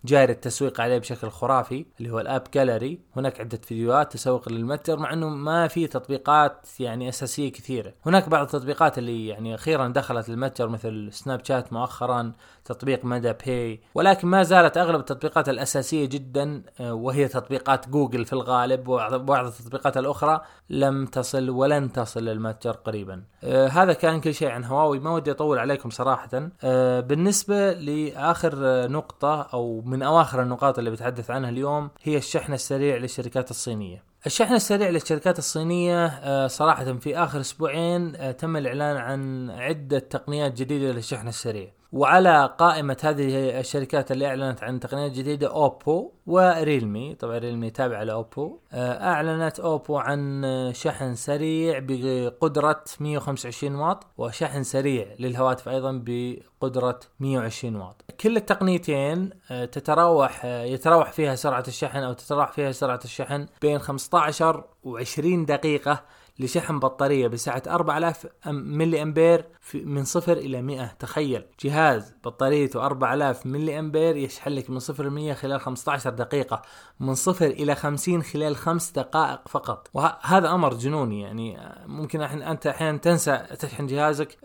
جاري 0.05 0.33
التسويق 0.33 0.81
عليه 0.81 0.97
بشكل 0.97 1.29
خرافي 1.29 1.85
اللي 1.99 2.11
هو 2.11 2.19
الأب 2.19 2.43
جاليري 2.53 2.99
هناك 3.15 3.39
عدة 3.39 3.59
فيديوهات 3.63 4.13
تسوق 4.13 4.49
للمتجر 4.49 4.99
مع 4.99 5.13
إنه 5.13 5.29
ما 5.29 5.67
في 5.67 5.87
تطبيقات 5.87 6.67
يعني 6.79 7.09
أساسية 7.09 7.51
كثيرة. 7.51 7.93
هناك 8.05 8.29
بعض 8.29 8.45
التطبيقات 8.45 8.97
اللي 8.97 9.27
يعني 9.27 9.55
أخيرا 9.55 9.87
دخلت 9.87 10.29
المتجر 10.29 10.67
مثل 10.67 11.09
سناب 11.11 11.45
شات 11.45 11.73
مؤخرا 11.73 12.31
تطبيق 12.65 13.05
مدى 13.05 13.33
باي 13.45 13.79
ولكن 13.95 14.27
ما 14.27 14.43
زالت 14.43 14.77
أغلب 14.77 14.99
التطبيقات 14.99 15.49
الأساسية 15.49 16.05
جدا 16.05 16.63
وهي 16.79 17.27
تطبيقات 17.27 17.89
جوجل 17.89 18.25
في 18.25 18.33
الغالب 18.33 18.87
وبعض 18.87 19.45
التطبيقات 19.45 19.97
الأخرى 19.97 20.41
لم 20.69 21.05
تصل 21.05 21.49
ولن 21.49 21.91
تصل 21.91 22.25
للمتجر 22.25 22.71
قريبا. 22.71 23.23
آه 23.43 23.67
هذا 23.67 23.93
كان 23.93 24.21
كل 24.21 24.33
شيء 24.33 24.49
عن 24.49 24.63
هواوي. 24.63 24.99
ما 24.99 25.11
ودي 25.11 25.31
أطول 25.31 25.59
عليكم 25.59 25.89
صراحة. 25.89 26.51
آه 26.63 26.99
بالنسبة 26.99 27.73
لآخر 27.73 28.51
نقطة 28.87 29.41
أو 29.53 29.81
من 29.81 30.03
أواخر 30.03 30.41
النقاط 30.41 30.77
اللي 30.77 30.91
بتحدث 30.91 31.31
عنها 31.31 31.49
اليوم 31.49 31.89
هي 32.03 32.17
الشحن 32.17 32.53
السريع 32.53 32.97
للشركات 32.97 33.51
الصينية. 33.51 34.03
الشحن 34.25 34.53
السريع 34.53 34.89
للشركات 34.89 35.39
الصينية 35.39 36.05
آه، 36.05 36.47
صراحة 36.47 36.93
في 36.93 37.17
آخر 37.17 37.39
أسبوعين 37.39 38.15
آه، 38.15 38.31
تم 38.31 38.57
الإعلان 38.57 38.97
عن 38.97 39.49
عدة 39.49 39.99
تقنيات 39.99 40.53
جديدة 40.53 40.91
للشحن 40.91 41.27
السريع. 41.27 41.71
وعلى 41.91 42.55
قائمة 42.57 42.97
هذه 43.03 43.59
الشركات 43.59 44.11
اللي 44.11 44.27
أعلنت 44.27 44.63
عن 44.63 44.79
تقنيات 44.79 45.11
جديدة 45.11 45.51
أوبو 45.51 46.11
وريلمي. 46.27 47.15
طبعا 47.15 47.37
ريلمي 47.37 47.69
تابعة 47.69 48.03
لأوبو. 48.03 48.59
آه، 48.71 49.03
أعلنت 49.03 49.59
أوبو 49.59 49.97
عن 49.97 50.41
شحن 50.73 51.15
سريع 51.15 51.79
بقدرة 51.81 52.83
125 52.99 53.75
واط 53.75 54.07
وشحن 54.17 54.63
سريع 54.63 55.07
للهواتف 55.19 55.69
أيضا 55.69 56.03
بقدرة 56.05 56.99
120 57.19 57.75
واط. 57.75 58.01
كل 58.21 58.37
التقنيتين 58.37 59.29
آه، 59.51 59.65
تتراوح 59.65 60.41
آه، 60.45 60.63
يتراوح 60.63 61.11
فيها 61.11 61.35
سرعة 61.35 61.63
الشحن 61.67 61.99
أو 61.99 62.13
تتراوح 62.13 62.51
فيها 62.51 62.71
سرعة 62.71 62.99
الشحن 63.03 63.45
بين 63.61 63.79
15 63.79 64.63
و20 64.85 65.45
دقيقة 65.47 66.03
لشحن 66.39 66.79
بطارية 66.79 67.27
بسعة 67.27 67.63
4000 67.67 68.27
ملي 68.47 69.01
أمبير 69.01 69.45
من 69.73 70.03
صفر 70.03 70.37
إلى 70.37 70.61
100 70.61 70.85
تخيل. 70.99 71.43
جهاز 71.59 72.15
بطاريته 72.25 72.85
4000 72.85 73.45
ملي 73.45 73.79
أمبير 73.79 74.17
يشحن 74.17 74.49
لك 74.49 74.69
من 74.69 74.79
صفر 74.79 75.03
ل 75.03 75.09
100 75.09 75.33
خلال 75.33 75.61
15 75.61 76.09
دقيقة. 76.09 76.61
من 76.99 77.15
صفر 77.15 77.45
إلى 77.45 77.75
50 77.75 78.23
خلال 78.23 78.55
خمس 78.55 78.91
دقائق 78.91 79.47
فقط. 79.47 79.89
وهذا 79.93 80.51
أمر 80.51 80.73
جنوني. 80.73 81.21
يعني 81.21 81.57
ممكن 81.85 82.21
أنت 82.21 82.67
أحيانا 82.67 82.97
تنسى 82.97 83.37
تشحن 83.59 83.87
جهازك 83.87 84.37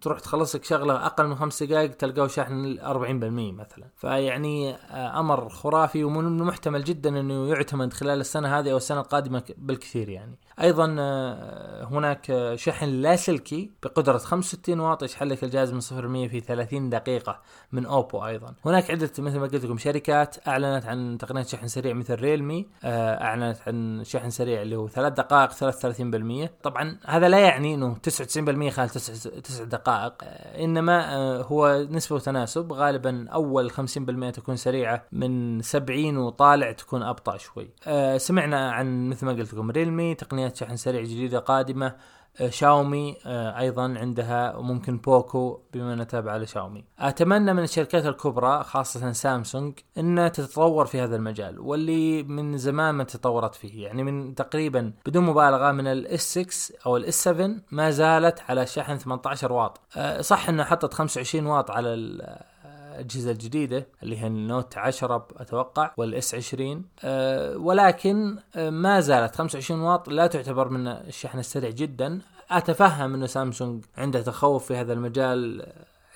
تروح 0.00 0.20
تخلص 0.20 0.56
لك 0.56 0.64
شغلة 0.64 1.06
أقل 1.06 1.26
من 1.26 1.34
خمس 1.34 1.62
دقائق 1.62 1.90
تلقاه 1.90 2.26
شاحن 2.26 2.78
40% 2.78 3.52
مثلا. 3.52 3.86
فيعني 3.96 4.74
آه، 4.74 5.20
أمر 5.20 5.48
خرافي 5.48 6.04
ومن 6.04 6.26
المحتمل 6.26 6.84
جدا 6.84 7.20
أنه 7.20 7.48
يعتمد 7.48 7.92
خلال 7.92 8.20
السنة 8.20 8.58
هذه 8.58 8.72
أو 8.72 8.76
السنة 8.76 9.00
القادمة 9.00 9.42
بالكثير 9.58 10.08
يعني. 10.08 10.38
أيضا 10.60 10.96
آه، 10.98 11.31
هناك 11.90 12.52
شحن 12.54 12.86
لاسلكي 12.86 13.70
بقدرة 13.82 14.18
65 14.18 14.80
واط 14.80 15.02
يشحن 15.02 15.24
لك 15.24 15.44
الجهاز 15.44 15.72
من 15.72 15.80
0 15.80 16.08
100 16.08 16.28
في 16.28 16.40
30 16.40 16.90
دقيقة 16.90 17.40
من 17.72 17.86
أوبو 17.86 18.26
أيضا. 18.26 18.54
هناك 18.64 18.90
عدة 18.90 19.10
مثل 19.18 19.38
ما 19.38 19.46
قلت 19.46 19.64
لكم 19.64 19.78
شركات 19.78 20.48
أعلنت 20.48 20.86
عن 20.86 21.18
تقنية 21.18 21.42
شحن 21.42 21.68
سريع 21.68 21.94
مثل 21.94 22.14
ريلمي 22.14 22.66
آه، 22.84 23.22
أعلنت 23.22 23.58
عن 23.66 24.04
شحن 24.04 24.30
سريع 24.30 24.62
اللي 24.62 24.76
هو 24.76 24.88
3 24.88 25.14
دقائق 25.14 25.50
33% 26.46 26.50
طبعا 26.62 26.98
هذا 27.06 27.28
لا 27.28 27.38
يعني 27.38 27.74
إنه 27.74 27.96
99% 27.96 28.68
خلال 28.68 28.90
9 28.90 29.64
دقائق 29.64 30.12
آه، 30.22 30.64
إنما 30.64 31.02
هو 31.42 31.86
نسبة 31.90 32.16
وتناسب. 32.16 32.72
غالبا 32.72 33.28
أول 33.28 33.70
50% 33.70 34.30
تكون 34.30 34.56
سريعة 34.56 35.02
من 35.12 35.62
70 35.62 36.16
وطالع 36.16 36.72
تكون 36.72 37.02
أبطأ 37.02 37.36
شوي. 37.36 37.70
سمعنا 38.18 38.72
عن 38.72 39.08
مثل 39.08 39.26
ما 39.26 39.32
قلت 39.32 39.54
لكم 39.54 39.70
ريلمي 39.70 40.14
تقنية 40.14 40.52
شحن 40.56 40.76
سريع 40.76 41.02
جديدة 41.22 41.38
قادمة 41.38 41.96
آه، 42.40 42.48
شاومي 42.48 43.16
آه، 43.26 43.58
أيضا 43.58 43.94
عندها 43.98 44.56
وممكن 44.56 44.98
بوكو 44.98 45.60
بما 45.72 45.94
انها 45.94 46.04
تابعه 46.04 46.38
لشاومي. 46.38 46.84
أتمنى 46.98 47.52
من 47.52 47.62
الشركات 47.62 48.06
الكبرى 48.06 48.64
خاصة 48.64 49.12
سامسونج 49.12 49.78
إنها 49.98 50.28
تتطور 50.28 50.86
في 50.86 51.00
هذا 51.00 51.16
المجال 51.16 51.60
واللي 51.60 52.22
من 52.22 52.58
زمان 52.58 52.94
ما 52.94 53.04
تطورت 53.04 53.54
فيه 53.54 53.84
يعني 53.84 54.02
من 54.02 54.34
تقريبا 54.34 54.92
بدون 55.06 55.24
مبالغة 55.24 55.72
من 55.72 55.86
ال 55.86 56.12
S 56.12 56.38
6 56.38 56.74
أو 56.86 56.96
ال 56.96 57.09
S 57.09 57.22
7 57.22 57.50
ما 57.70 57.90
زالت 57.90 58.40
على 58.48 58.66
شحن 58.66 58.98
18 58.98 59.52
واط. 59.52 59.80
آه، 59.96 60.20
صح 60.20 60.48
إنها 60.48 60.64
حطت 60.64 60.94
25 60.94 61.46
واط 61.46 61.70
على 61.70 61.94
الأجهزة 62.92 63.30
الجديدة 63.30 63.86
اللي 64.02 64.18
هي 64.18 64.26
ال 64.26 64.36
Note 64.36 64.78
10 64.78 65.28
أتوقع 65.36 65.90
وال 65.96 66.21
S 66.21 66.34
20 66.34 66.84
أه 67.04 67.56
ولكن 67.56 68.36
أه 68.56 68.70
ما 68.70 69.00
زالت. 69.00 69.34
25 69.34 69.80
واط 69.80 70.08
لا 70.08 70.26
تعتبر 70.26 70.68
من 70.68 70.86
الشحن 70.86 71.38
السريع 71.38 71.70
جدا. 71.70 72.20
أتفهم 72.50 73.14
إنه 73.14 73.26
سامسونج 73.26 73.84
عنده 73.96 74.22
تخوف 74.22 74.66
في 74.66 74.76
هذا 74.76 74.92
المجال 74.92 75.66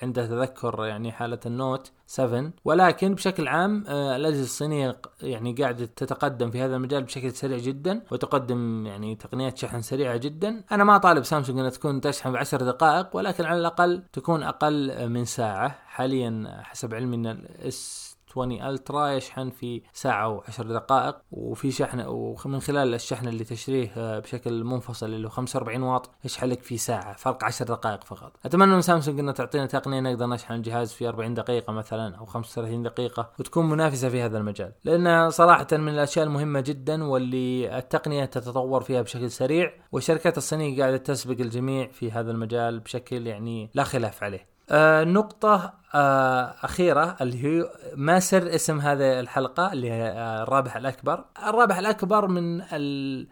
عنده 0.01 0.25
تذكر 0.25 0.85
يعني 0.85 1.11
حالة 1.11 1.39
ال 1.45 1.54
Note 1.54 1.91
7 2.07 2.51
ولكن 2.65 3.15
بشكل 3.15 3.47
عام 3.47 3.83
آه، 3.87 4.15
الأجهزة 4.15 4.43
الصينية 4.43 5.01
يعني 5.21 5.53
قاعدة 5.53 5.85
تتقدم 5.85 6.51
في 6.51 6.61
هذا 6.61 6.75
المجال 6.75 7.03
بشكل 7.03 7.31
سريع 7.31 7.57
جدا 7.57 8.01
وتقدم 8.11 8.85
يعني 8.85 9.15
تقنيات 9.15 9.57
شحن 9.57 9.81
سريعة 9.81 10.17
جدا. 10.17 10.63
أنا 10.71 10.83
ما 10.83 10.97
طالب 10.97 11.23
سامسونج 11.23 11.59
أنها 11.59 11.69
تكون 11.69 12.01
تشحن 12.01 12.31
بعشر 12.31 12.57
دقائق 12.57 13.15
ولكن 13.15 13.45
على 13.45 13.59
الأقل 13.59 14.03
تكون 14.13 14.43
أقل 14.43 15.09
من 15.09 15.25
ساعة 15.25 15.75
حاليا 15.85 16.61
حسب 16.63 16.93
علمي 16.93 17.15
أن 17.15 17.25
ال 17.25 17.65
S 17.65 18.06
20 18.41 18.61
ألترا 18.61 19.07
يشحن 19.07 19.49
في 19.49 19.81
ساعة 19.93 20.41
و10 20.41 20.61
دقائق. 20.61 21.15
وفي 21.31 21.71
شحن 21.71 22.03
ومن 22.07 22.59
خلال 22.59 22.93
الشحن 22.93 23.27
اللي 23.27 23.43
تشتريه 23.43 23.91
آه، 23.97 24.19
بشكل 24.19 24.63
منفصل 24.63 25.05
اللي 25.05 25.27
هو 25.27 25.31
45 25.31 25.83
واط 25.83 26.09
يشحن 26.25 26.47
لك 26.47 26.63
في 26.63 26.77
ساعة 26.77 27.15
فرق 27.15 27.43
10 27.43 27.65
دقائق 27.65 28.03
فقط. 28.03 28.33
أتمنى 28.45 28.71
من 28.71 28.81
سامسونج 28.81 29.19
انها 29.19 29.33
تعطينا 29.33 29.65
تقنية 29.65 29.99
نقدر 29.99 30.25
نشحن 30.25 30.53
الجهاز 30.53 30.93
في 30.93 31.07
40 31.07 31.33
دقيقة 31.33 31.73
مثلا 31.73 32.15
أو 32.15 32.25
35 32.25 32.83
دقيقة 32.83 33.29
وتكون 33.39 33.69
منافسة 33.69 34.09
في 34.09 34.21
هذا 34.21 34.37
المجال. 34.37 34.71
لأن 34.83 35.29
صراحة 35.29 35.67
من 35.71 35.89
الأشياء 35.89 36.25
المهمة 36.25 36.59
جدا 36.59 37.03
واللي 37.03 37.77
التقنية 37.77 38.25
تتطور 38.25 38.81
فيها 38.81 39.01
بشكل 39.01 39.31
سريع 39.31 39.73
والشركات 39.91 40.37
الصينية 40.37 40.81
قاعدة 40.81 40.97
تسبق 40.97 41.39
الجميع 41.39 41.87
في 41.87 42.11
هذا 42.11 42.31
المجال 42.31 42.79
بشكل 42.79 43.27
يعني 43.27 43.69
لا 43.73 43.83
خلاف 43.83 44.23
عليه. 44.23 44.47
آه 44.69 45.03
نقطة 45.03 45.73
آه 45.95 46.53
أخيرة 46.63 47.15
اللي 47.21 47.43
هي 47.43 47.69
ما 47.95 48.19
سر 48.19 48.55
اسم 48.55 48.79
هذه 48.79 49.19
الحلقة 49.19 49.73
اللي 49.73 49.91
هي 49.91 50.09
آه 50.09 50.43
الرابح 50.43 50.75
الأكبر. 50.75 51.25
الرابح 51.47 51.77
الأكبر 51.77 52.27
من 52.27 52.61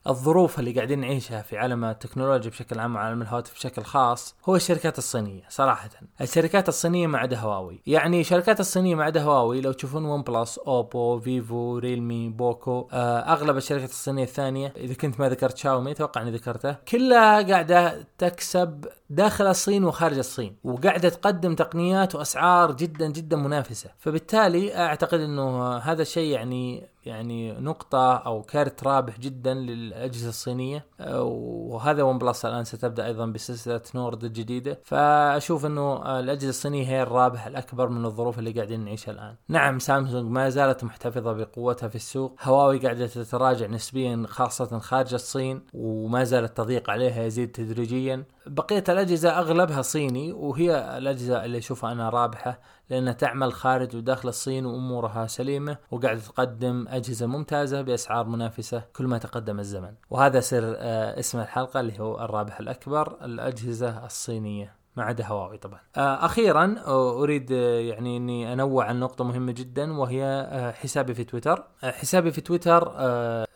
الظروف 0.08 0.60
اللي 0.60 0.72
قاعدين 0.72 1.00
نعيشها 1.00 1.42
في 1.42 1.58
عالم 1.58 1.86
التكنولوجيا 1.86 2.50
بشكل 2.50 2.80
عام 2.80 2.96
وعالم 2.96 3.22
الهواتف 3.22 3.54
بشكل 3.54 3.84
خاص 3.84 4.36
هو 4.46 4.56
الشركات 4.56 4.98
الصينية 4.98 5.44
صراحة. 5.50 5.90
الشركات 6.22 6.70
الصينية 6.70 7.08
ما 7.08 7.18
عدا 7.18 7.38
هواوي 7.38 7.82
يعني 7.88 8.22
الشركات 8.22 8.60
الصينية 8.60 8.96
ما 8.96 9.04
عدا 9.04 9.22
هواوي 9.22 9.62
لو 9.62 9.72
تشوفون 9.72 10.06
OnePlus 10.06 10.58
Oppo 10.58 11.20
Vivo 11.20 11.78
Realme 11.78 12.30
Poco 12.30 12.88
آه 12.94 13.20
أغلب 13.20 13.58
الشركات 13.58 13.90
الصينية 13.90 14.24
الثانية 14.24 14.74
إذا 14.78 14.94
كنت 14.94 15.20
ما 15.20 15.30
ذكرت 15.30 15.58
شاومي 15.58 15.92
أتوقع 15.92 16.22
أني 16.22 16.32
ذكرته 16.32 16.76
كلها 16.88 17.42
قاعدة 17.42 18.08
تكسب 18.18 18.86
داخل 19.10 19.48
الصين 19.48 19.84
وخارج 19.84 20.18
الصين 20.18 20.56
وقاعدة 20.64 21.10
تقدم 21.10 21.56
تقنيات 21.56 22.16
وأسعار 22.16 22.45
جدا 22.72 23.08
جدا 23.08 23.38
منافسة. 23.38 23.90
فبالتالي 23.98 24.76
أعتقد 24.76 25.20
أنه 25.20 25.78
هذا 25.78 26.02
الشيء 26.02 26.32
يعني 26.32 26.88
يعني 27.06 27.52
نقطة 27.52 28.16
أو 28.16 28.42
كارت 28.42 28.84
رابح 28.84 29.20
جدا 29.20 29.54
للأجهزة 29.54 30.30
الصينية. 30.30 30.86
وهذا 31.00 32.04
OnePlus 32.04 32.46
الآن 32.46 32.64
ستبدأ 32.64 33.06
أيضا 33.06 33.26
بسلسلة 33.26 33.82
Nord 33.96 34.24
الجديدة. 34.24 34.80
فأشوف 34.84 35.66
أنه 35.66 36.20
الأجهزة 36.20 36.50
الصينية 36.50 36.88
هي 36.88 37.04
الرابح 37.04 37.48
الأكبر 37.48 37.90
من 37.90 38.06
الظروف 38.06 38.40
اللي 38.40 38.52
قاعدين 38.52 38.86
نعيشها 38.86 39.12
الآن. 39.12 39.36
نعم 39.48 39.80
سامسونج 39.80 40.32
ما 40.32 40.50
زالت 40.50 40.84
محتفظة 40.84 41.34
بقوتها 41.34 41.90
في 41.90 41.96
السوق. 41.96 42.36
هواوي 42.44 42.78
قاعدة 42.78 43.08
تتراجع 43.08 43.68
نسبيا 43.68 44.26
خاصة 44.30 44.80
خارج 44.80 45.14
الصين 45.14 45.62
وما 45.74 46.24
زال 46.24 46.58
التضييق 46.58 46.90
عليها 46.90 47.24
يزيد 47.24 47.52
تدريجيا. 47.52 48.24
بقية 48.48 48.84
الأجهزة 48.90 49.30
أغلبها 49.40 49.82
صيني 49.82 50.32
وهي 50.32 50.98
الأجهزة 50.98 51.46
اللي 51.46 51.58
أشوفها 51.58 51.92
أنا 51.92 52.10
رابحة. 52.10 52.60
لأنها 52.90 53.14
تعمل 53.14 53.54
خارج 53.54 53.96
وداخل 53.96 54.30
الصين 54.30 54.66
وأمورها 54.66 55.28
سليمة 55.28 55.78
وقاعدة 55.92 56.20
تقدم 56.20 56.86
أجهزة 56.90 57.26
ممتازة 57.26 57.82
بأسعار 57.82 58.28
منافسة 58.28 58.84
كل 58.96 59.08
ما 59.08 59.18
تقدم 59.18 59.60
الزمن 59.60 59.94
وهذا 60.10 60.40
سر 60.40 60.76
آه، 60.78 61.20
اسم 61.20 61.40
الحلقة 61.40 61.80
اللي 61.80 62.00
هو 62.00 62.20
الرابح 62.26 62.60
الأكبر 62.60 63.26
الأجهزة 63.26 64.06
الصينية 64.06 64.76
ما 64.98 65.04
عدا 65.04 65.26
هواوي 65.26 65.58
طبعا. 65.58 65.80
آه، 65.98 66.26
أخيرا 66.26 66.76
آه، 66.86 67.24
أريد 67.24 67.52
يعني 67.52 68.18
إني 68.18 68.54
أنوه 68.54 68.86
عن 68.86 69.00
نقطة 69.00 69.24
مهمة 69.24 69.52
جدا 69.52 69.98
وهي 69.98 70.74
حسابي 70.76 71.14
في 71.14 71.24
تويتر. 71.24 71.64
حسابي 71.84 72.32
في 72.32 72.42
تويتر 72.42 72.94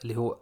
اللي 0.04 0.16
هو 0.18 0.38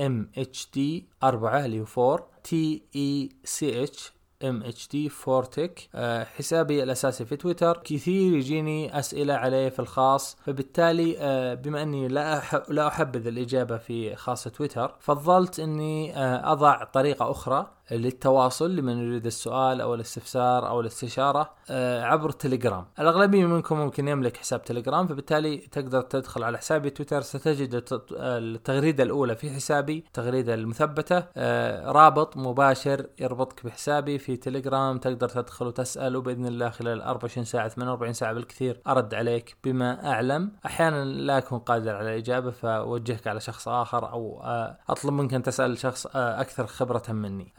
@mhd 0.00 0.78
4 1.24 1.64
اللي 1.64 1.80
هو 1.80 2.12
4 2.14 2.28
تي 2.44 2.82
اي 2.96 3.28
سي 3.44 3.84
اتش 3.84 4.12
MHD 4.44 4.88
4 4.88 5.08
Tech 5.08 5.88
حسابي 6.36 6.82
الأساسي 6.82 7.24
في 7.24 7.36
تويتر. 7.36 7.80
كثير 7.84 8.36
يجيني 8.36 8.98
أسئلة 8.98 9.34
عليه 9.34 9.68
في 9.68 9.78
الخاص. 9.78 10.36
فبالتالي 10.46 11.16
آه، 11.18 11.54
بما 11.54 11.82
أني 11.82 12.08
لا 12.08 12.42
لا 12.68 12.86
أحبذ 12.86 13.26
الإجابة 13.26 13.76
في 13.76 14.16
خاص 14.16 14.44
تويتر 14.44 14.94
فضلت 15.00 15.60
إني 15.60 16.16
آه، 16.16 16.52
أضع 16.52 16.84
طريقة 16.84 17.30
أخرى. 17.30 17.70
للتواصل 17.96 18.76
لمن 18.76 18.98
يريد 18.98 19.26
السؤال 19.26 19.80
أو 19.80 19.94
الاستفسار 19.94 20.68
أو 20.68 20.80
الاستشارة 20.80 21.50
آه، 21.70 22.02
عبر 22.02 22.28
التليجرام 22.28 22.84
الأغلبية 22.98 23.46
منكم 23.46 23.76
ممكن 23.76 24.08
يملك 24.08 24.36
حساب 24.36 24.64
تليجرام 24.64 25.06
فبالتالي 25.06 25.56
تقدر 25.56 26.02
تدخل 26.02 26.42
على 26.44 26.58
حسابي 26.58 26.90
تويتر. 26.90 27.20
ستجد 27.20 27.84
التغريدة 28.12 29.04
الأولى 29.04 29.36
في 29.36 29.50
حسابي 29.50 30.04
التغريده 30.06 30.54
المثبتة 30.54 31.24
آه، 31.36 31.92
رابط 31.92 32.36
مباشر 32.36 33.06
يربطك 33.20 33.66
بحسابي 33.66 34.18
في 34.18 34.36
تليجرام. 34.36 34.98
تقدر 34.98 35.28
تدخل 35.28 35.66
وتسأل 35.66 36.16
وبإذن 36.16 36.46
الله 36.46 36.70
خلال 36.70 37.02
24 37.02 37.44
ساعة 37.44 37.68
48 37.68 38.12
ساعة 38.12 38.32
بالكثير 38.32 38.80
أرد 38.86 39.14
عليك 39.14 39.56
بما 39.64 40.12
أعلم. 40.12 40.52
أحيانا 40.66 41.04
لا 41.04 41.38
أكون 41.38 41.58
قادر 41.58 41.96
على 41.96 42.12
الإجابة 42.14 42.50
فأوجهك 42.50 43.26
على 43.26 43.40
شخص 43.40 43.68
آخر 43.68 44.12
أو 44.12 44.40
آه، 44.44 44.78
أطلب 44.88 45.12
منك 45.12 45.34
أن 45.34 45.42
تسأل 45.42 45.78
شخص 45.78 46.06
أكثر 46.14 46.66
خبرة 46.66 47.02
مني. 47.08 47.52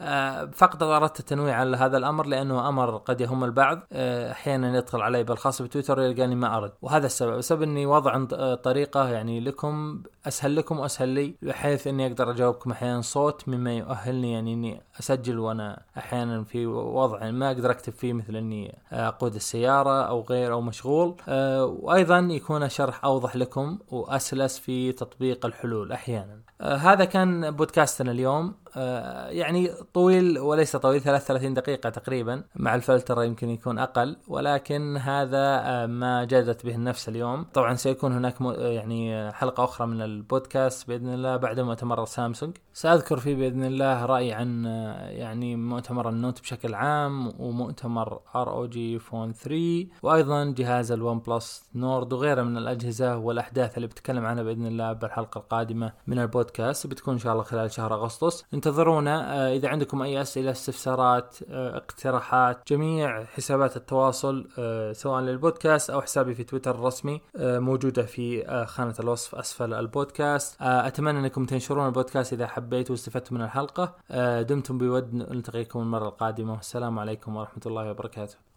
فقط 0.52 0.82
اردت 0.82 1.20
التنويه 1.20 1.52
على 1.52 1.76
هذا 1.76 1.96
الأمر 1.96 2.26
لأنه 2.26 2.68
أمر 2.68 2.96
قد 2.96 3.20
يهم 3.20 3.44
البعض 3.44 3.80
آه، 3.92 4.32
أحيانا 4.32 4.78
يدخل 4.78 5.00
علي 5.00 5.24
بالخاص 5.24 5.62
بتويتر 5.62 6.00
يلقاني 6.00 6.34
ما 6.34 6.56
أرد. 6.56 6.72
وهذا 6.82 7.06
السبب 7.06 7.38
السبب 7.38 7.62
إني 7.62 7.86
وضع 7.86 8.24
طريقة 8.54 9.08
يعني 9.08 9.40
لكم 9.40 10.02
أسهل 10.26 10.56
لكم 10.56 10.78
وأسهل 10.78 11.08
لي 11.08 11.34
بحيث 11.42 11.86
إني 11.86 12.06
أقدر 12.06 12.30
أجاوبكم 12.30 12.70
أحيانا 12.70 13.00
صوت 13.00 13.48
مما 13.48 13.72
يؤهلني 13.72 14.32
يعني 14.32 14.54
إني 14.54 14.82
أسجل 15.00 15.38
وأنا 15.38 15.82
أحيانا 15.98 16.44
في 16.44 16.66
وضع 16.66 17.30
ما 17.30 17.46
أقدر 17.50 17.70
أكتب 17.70 17.92
فيه 17.92 18.12
مثل 18.12 18.36
إني 18.36 18.78
أقود 18.92 19.34
السيارة 19.34 20.02
أو 20.02 20.20
غير 20.20 20.52
أو 20.52 20.60
مشغول. 20.60 21.16
آه، 21.28 21.64
وأيضا 21.64 22.18
يكون 22.18 22.62
الشرح 22.62 23.04
أوضح 23.04 23.36
لكم 23.36 23.78
وأسلس 23.90 24.58
في 24.58 24.92
تطبيق 24.92 25.46
الحلول 25.46 25.92
أحيانا. 25.92 26.40
آه، 26.60 26.76
هذا 26.76 27.04
كان 27.04 27.50
بودكاستنا 27.50 28.10
اليوم. 28.10 28.54
آه، 28.76 29.28
يعني 29.28 29.70
طويل 29.94 30.38
وليس 30.38 30.76
طويل 30.76 31.00
33 31.00 31.54
دقيقة 31.54 31.90
تقريبا. 31.90 32.42
مع 32.56 32.74
الفلتر 32.74 33.22
يمكن 33.22 33.50
يكون 33.50 33.78
أقل 33.78 34.16
ولكن 34.28 34.96
هذا 34.96 35.62
آه، 35.64 35.86
ما 35.86 36.24
جادت 36.24 36.66
به 36.66 36.74
النفس 36.74 37.08
اليوم. 37.08 37.44
طبعا 37.54 37.74
سيكون 37.74 38.12
هناك 38.12 38.34
يعني 38.58 39.32
حلقة 39.32 39.64
أخرى 39.64 39.86
من 39.86 40.02
البودكاست 40.02 40.88
بإذن 40.88 41.14
الله 41.14 41.36
بعد 41.36 41.60
مؤتمر 41.60 42.04
سامسونج. 42.04 42.56
سأذكر 42.72 43.16
فيه 43.16 43.34
بإذن 43.34 43.64
الله 43.64 44.06
رأيي 44.06 44.32
عن 44.32 44.66
يعني 45.08 45.56
مؤتمر 45.56 46.08
ال 46.08 46.14
Note 46.14 46.40
بشكل 46.40 46.74
عام 46.74 47.32
ومؤتمر 47.40 48.20
ROG 48.34 48.98
Phone 48.98 49.32
3 49.32 49.86
وأيضا 50.02 50.44
جهاز 50.44 50.92
ال 50.92 51.18
OnePlus 51.18 51.64
Nord 51.74 52.12
وغيره 52.12 52.42
من 52.42 52.56
الأجهزة 52.56 53.16
والأحداث 53.16 53.76
اللي 53.76 53.86
بتكلم 53.86 54.26
عنها 54.26 54.42
بإذن 54.42 54.66
الله 54.66 54.92
بالحلقة 54.92 55.38
القادمة 55.38 55.92
من 56.06 56.18
البودكاست 56.18 56.86
بتكون 56.86 57.14
إن 57.14 57.20
شاء 57.20 57.32
الله 57.32 57.44
خلال 57.44 57.70
شهر 57.72 57.94
أغسطس. 57.94 58.44
انتظرونا. 58.54 59.34
آه، 59.34 59.56
إذا 59.56 59.68
عندكم 59.68 60.02
أي 60.02 60.20
أسئلة 60.20 60.50
استفسارات 60.50 61.36
آه، 61.50 61.76
اقتراحات 61.76 62.68
جميع 62.68 63.24
حسابات 63.24 63.76
التواصل 63.76 64.48
آه، 64.58 64.92
سواء 64.92 65.20
للبودكاست 65.20 65.90
أو 65.90 66.00
حسابي 66.02 66.34
في 66.34 66.44
تويتر 66.44 66.74
الرسمي 66.74 67.20
موجودة 67.38 68.02
في 68.02 68.44
خانة 68.66 68.94
الوصف 69.00 69.34
أسفل 69.34 69.74
البودكاست. 69.74 70.56
أتمنى 70.60 71.18
أنكم 71.18 71.44
تنشرون 71.44 71.86
البودكاست 71.86 72.32
إذا 72.32 72.46
حبيتوا 72.46 72.94
واستفدتم 72.94 73.34
من 73.34 73.42
الحلقة. 73.42 73.94
دمتم 74.42 74.73
بود 74.78 75.14
نلتقيكم 75.14 75.80
المرة 75.80 76.08
القادمة. 76.08 76.52
والسلام 76.52 76.98
عليكم 76.98 77.36
ورحمة 77.36 77.62
الله 77.66 77.90
وبركاته. 77.90 78.53